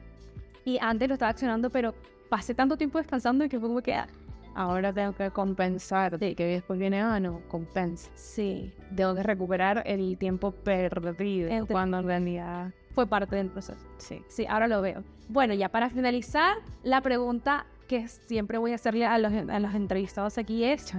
[0.64, 1.94] Y antes lo estaba accionando, pero
[2.28, 4.08] pasé tanto tiempo descansando que fue como que, ah,
[4.56, 6.18] Ahora tengo que compensar.
[6.18, 8.10] Que después viene, ah, no, compensa.
[8.14, 11.50] sí, Tengo que recuperar el tiempo perdido.
[11.66, 13.86] Cuando en realidad, fue parte del proceso.
[13.98, 14.22] sí.
[14.28, 15.04] Sí, ahora lo veo.
[15.28, 19.74] Bueno, ya para finalizar, la pregunta que siempre voy a hacerle a los, a los
[19.74, 20.90] entrevistados aquí es.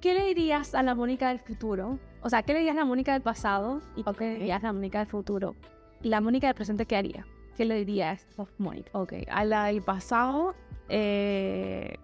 [0.00, 2.00] ¿qué le dirías a la Mónica del futuro?
[2.22, 4.66] O sea, ¿qué le dirías a la Mónica del pasado y qué le dirías a
[4.66, 5.54] la Mónica del futuro?
[6.02, 7.24] Y la Mónica del presente, ¿qué haría?
[7.56, 8.90] ¿Qué le dirías a Mónica?
[8.92, 10.56] Ok, a la del pasado,
[10.88, 11.94] eh,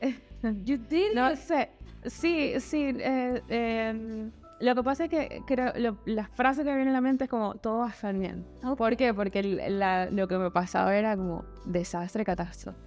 [0.64, 1.70] You did No sé,
[2.04, 2.96] sí, sí.
[2.98, 4.30] eh, eh,
[4.60, 7.24] lo que pasa es que creo, lo- la frase que me viene a la mente
[7.24, 8.46] es como todo va a estar bien.
[8.64, 8.76] Ok.
[8.78, 9.12] ¿Por qué?
[9.14, 12.78] Porque la- lo que me pasaba era como desastre, catástrofe.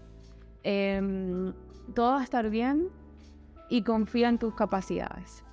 [0.64, 1.54] Em,
[1.94, 2.90] todo va a estar bien
[3.70, 5.44] y confía en tus capacidades.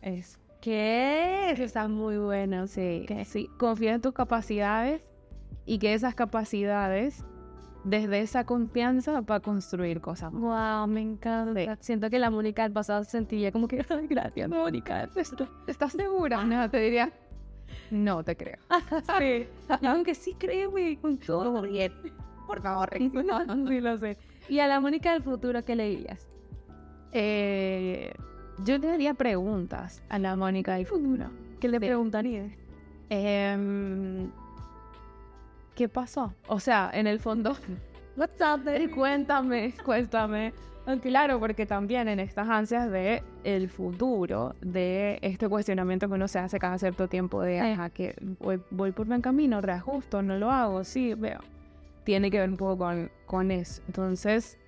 [0.00, 0.38] Eso.
[0.60, 1.50] ¿Qué?
[1.50, 2.66] Eso está muy bueno.
[2.66, 3.24] Sí, Ok.
[3.24, 3.48] sí.
[3.58, 5.02] Confía en tus capacidades
[5.64, 7.24] y que esas capacidades,
[7.84, 10.32] desde esa confianza, va a construir cosas.
[10.32, 11.76] Wow, me encanta.
[11.80, 15.08] Siento que la Mónica del pasado se sentiría como que, ay, gracias, Mónica.
[15.66, 16.44] ¿Estás segura?
[16.44, 17.12] No, te diría,
[17.90, 18.58] no te creo.
[19.18, 19.46] Sí.
[19.86, 21.92] Aunque sí créeme, con todo bien.
[22.46, 24.16] Por favor, no, sí lo sé.
[24.48, 26.28] Y a la Mónica del futuro, ¿qué le dirías?
[27.12, 28.12] Eh,
[28.64, 31.30] yo le daría preguntas a la Mónica del futuro.
[31.60, 31.86] ¿Qué le Sí.
[31.86, 32.52] preguntarías?
[33.08, 34.30] Em,
[35.74, 36.34] ¿Qué pasó?
[36.48, 37.56] O sea, en el fondo,
[38.16, 40.52] What's up, eh, cuéntame, cuéntame.
[41.00, 46.40] Claro, porque también en estas ansias de el futuro, de este cuestionamiento que uno se
[46.40, 50.50] hace cada cierto tiempo de, ajá, que voy, voy por buen camino, reajusto, no lo
[50.50, 51.38] hago, sí, veo.
[52.04, 53.80] Tiene que ver un poco con, con eso.
[53.86, 54.58] Entonces,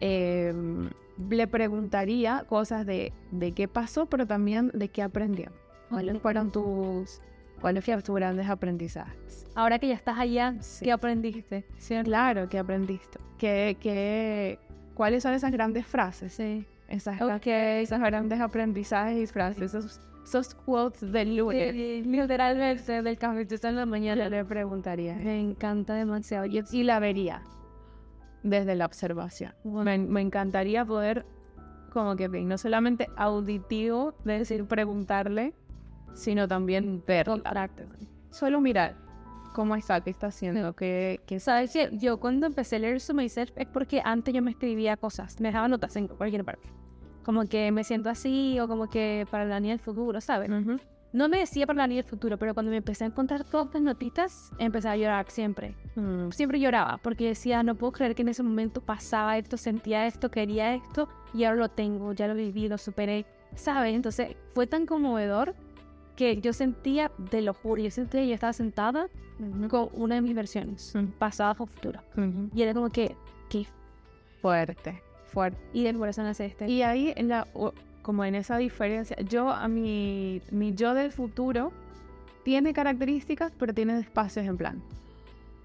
[0.00, 0.90] em,
[1.30, 5.50] le preguntaría cosas de, de qué pasó, pero también de qué aprendió.
[5.88, 7.22] ¿Cuáles fueron tus,
[7.62, 9.46] cuáles fueron tus grandes aprendizajes?
[9.54, 10.84] Ahora que ya estás allá, Sí.
[10.84, 11.64] ¿qué aprendiste?
[12.04, 13.18] Claro, ¿qué aprendiste?
[13.38, 14.58] ¿Qué, qué,
[14.94, 16.34] ¿Cuáles son esas grandes frases?
[16.34, 16.66] Sí.
[16.88, 17.46] Esas, Ok.
[17.46, 21.72] esos grandes aprendizajes y frases, esos, esos quotes del lunes.
[21.72, 24.24] Sí, literalmente del cafecito en la mañana.
[24.24, 25.14] Yo le preguntaría.
[25.14, 26.44] Me encanta demasiado.
[26.46, 27.42] Yo Y la vería
[28.42, 29.54] desde la observación.
[29.64, 29.84] Wow.
[29.84, 31.24] Me, me encantaría poder,
[31.92, 35.54] como que, no solamente auditivo, de decir, preguntarle,
[36.14, 37.70] sino también verla.
[38.30, 38.96] Solo mirar
[39.52, 41.90] cómo está, qué está haciendo, qué, qué ¿Sabes qué?
[41.92, 45.48] Yo cuando empecé a leer su Myself es porque antes yo me escribía cosas, me
[45.48, 46.68] dejaba notas en cualquier parte.
[47.22, 50.50] Como que me siento así o como que para la niña del futuro, ¿sabes?
[51.12, 53.66] No me decía para la niña del futuro, pero cuando me empecé a encontrar todas
[53.66, 55.76] estas notitas, empecé a llorar siempre.
[55.94, 56.30] Mm.
[56.30, 60.30] Siempre lloraba porque decía, no puedo creer que en ese momento pasaba esto, sentía esto,
[60.30, 63.94] quería esto y ahora lo tengo, ya lo viví, lo superé, ¿sabes?
[63.94, 65.54] Entonces fue tan conmovedor
[66.16, 69.08] que yo sentía, de lo juro, yo sentía que yo estaba sentada
[69.68, 71.06] con una de mis versiones, Mm.
[71.18, 72.04] pasada o futura.
[72.16, 72.50] Ujú.
[72.54, 73.16] Y era como que,
[73.48, 73.66] ¿qué?
[74.40, 75.58] Fuerte, fuerte.
[75.72, 76.68] Y de por eso nace este.
[76.68, 77.46] Y ahí, en la,
[78.02, 81.72] como en esa diferencia, yo a mi, mi yo del futuro
[82.44, 84.82] tiene características, pero tiene espacios en plan.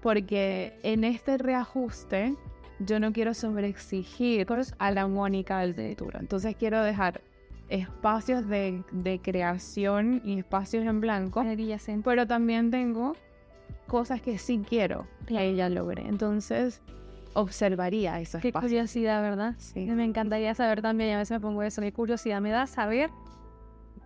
[0.02, 2.36] Porque en este reajuste
[2.78, 4.46] yo no quiero sobreexigir
[4.78, 6.20] a la Mónica del futuro.
[6.20, 7.20] Entonces quiero dejar
[7.68, 11.44] espacios de, de creación y espacios en blanco,
[12.04, 13.14] pero también tengo
[13.86, 16.06] cosas que sí quiero que ella logre.
[16.06, 16.82] Entonces
[17.34, 18.70] observaría esos Qué espacios.
[18.70, 19.54] curiosidad, ¿verdad?
[19.58, 19.86] Sí.
[19.86, 23.10] Me encantaría saber también, y a veces me pongo eso, qué curiosidad me da saber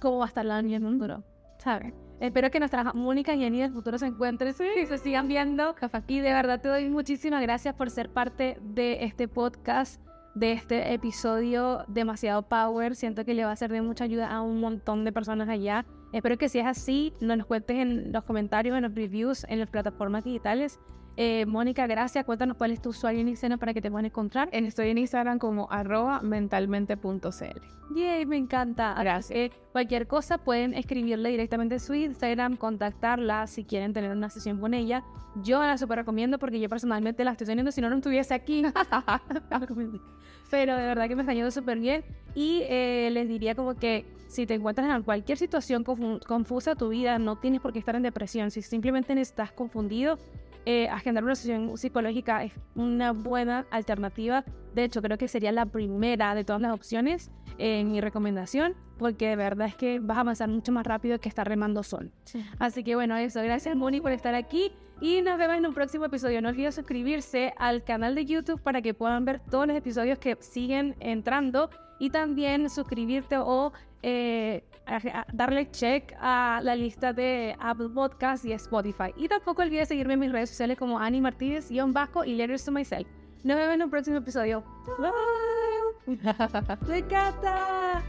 [0.00, 1.24] cómo va a estar la niña en el futuro,
[1.58, 1.94] ¿sabes?
[2.20, 5.74] Espero que nuestras Mónica y Ani del futuro se encuentren y se sigan viendo.
[6.06, 10.00] Y de verdad te doy muchísimas gracias por ser parte de este podcast,
[10.34, 12.96] de este episodio demasiado power.
[12.96, 15.84] Siento que le va a ser de mucha ayuda a un montón de personas allá.
[16.12, 19.60] Espero que si es así, nos lo cuentes en los comentarios, en los reviews, en
[19.60, 20.78] las plataformas digitales.
[21.16, 22.24] Eh, Mónica, gracias.
[22.24, 24.48] Cuéntanos cuál es tu usuario en Instagram para que te puedan encontrar.
[24.52, 27.94] En- Estoy en Instagram como arroba mentalmente.cl.
[27.94, 28.94] Yay, me encanta.
[28.98, 29.30] Gracias.
[29.36, 34.58] que cualquier cosa pueden escribirle directamente a su Instagram, contactarla si quieren tener una sesión
[34.58, 35.02] con ella.
[35.42, 38.62] Yo la super recomiendo porque yo personalmente la estoy teniendo, si no, no estuviese aquí.
[40.50, 42.04] Pero de verdad que me está yendo súper bien.
[42.34, 46.76] Y eh, les diría como que si te encuentras en cualquier situación confu- confusa de
[46.76, 48.50] tu vida, no tienes por qué estar en depresión.
[48.50, 50.18] Si simplemente estás confundido,
[50.64, 54.44] eh, agendar una sesión psicológica es una buena alternativa.
[54.74, 59.28] De hecho, creo que sería la primera de todas las opciones en mi recomendación, porque
[59.28, 62.12] de verdad es que vas a avanzar mucho más rápido que estar remando sol.
[62.58, 63.42] Así que bueno, eso.
[63.42, 64.72] Gracias, Moni, por estar aquí.
[65.00, 66.40] Y nos vemos en un próximo episodio.
[66.40, 70.36] No olviden suscribirse al canal de YouTube para que puedan ver todos los episodios que
[70.40, 71.70] siguen entrando.
[71.98, 78.52] Y también suscribirte o eh, a- darle check a la lista de Apple Podcasts y
[78.52, 79.12] Spotify.
[79.16, 82.64] Y tampoco olvides seguirme en mis redes sociales como Ani Martínez, guion bajo y Letters
[82.64, 83.06] to Myself.
[83.44, 84.62] Nos vemos en un próximo episodio.
[84.98, 86.16] Bye.
[86.88, 88.02] Me encanta.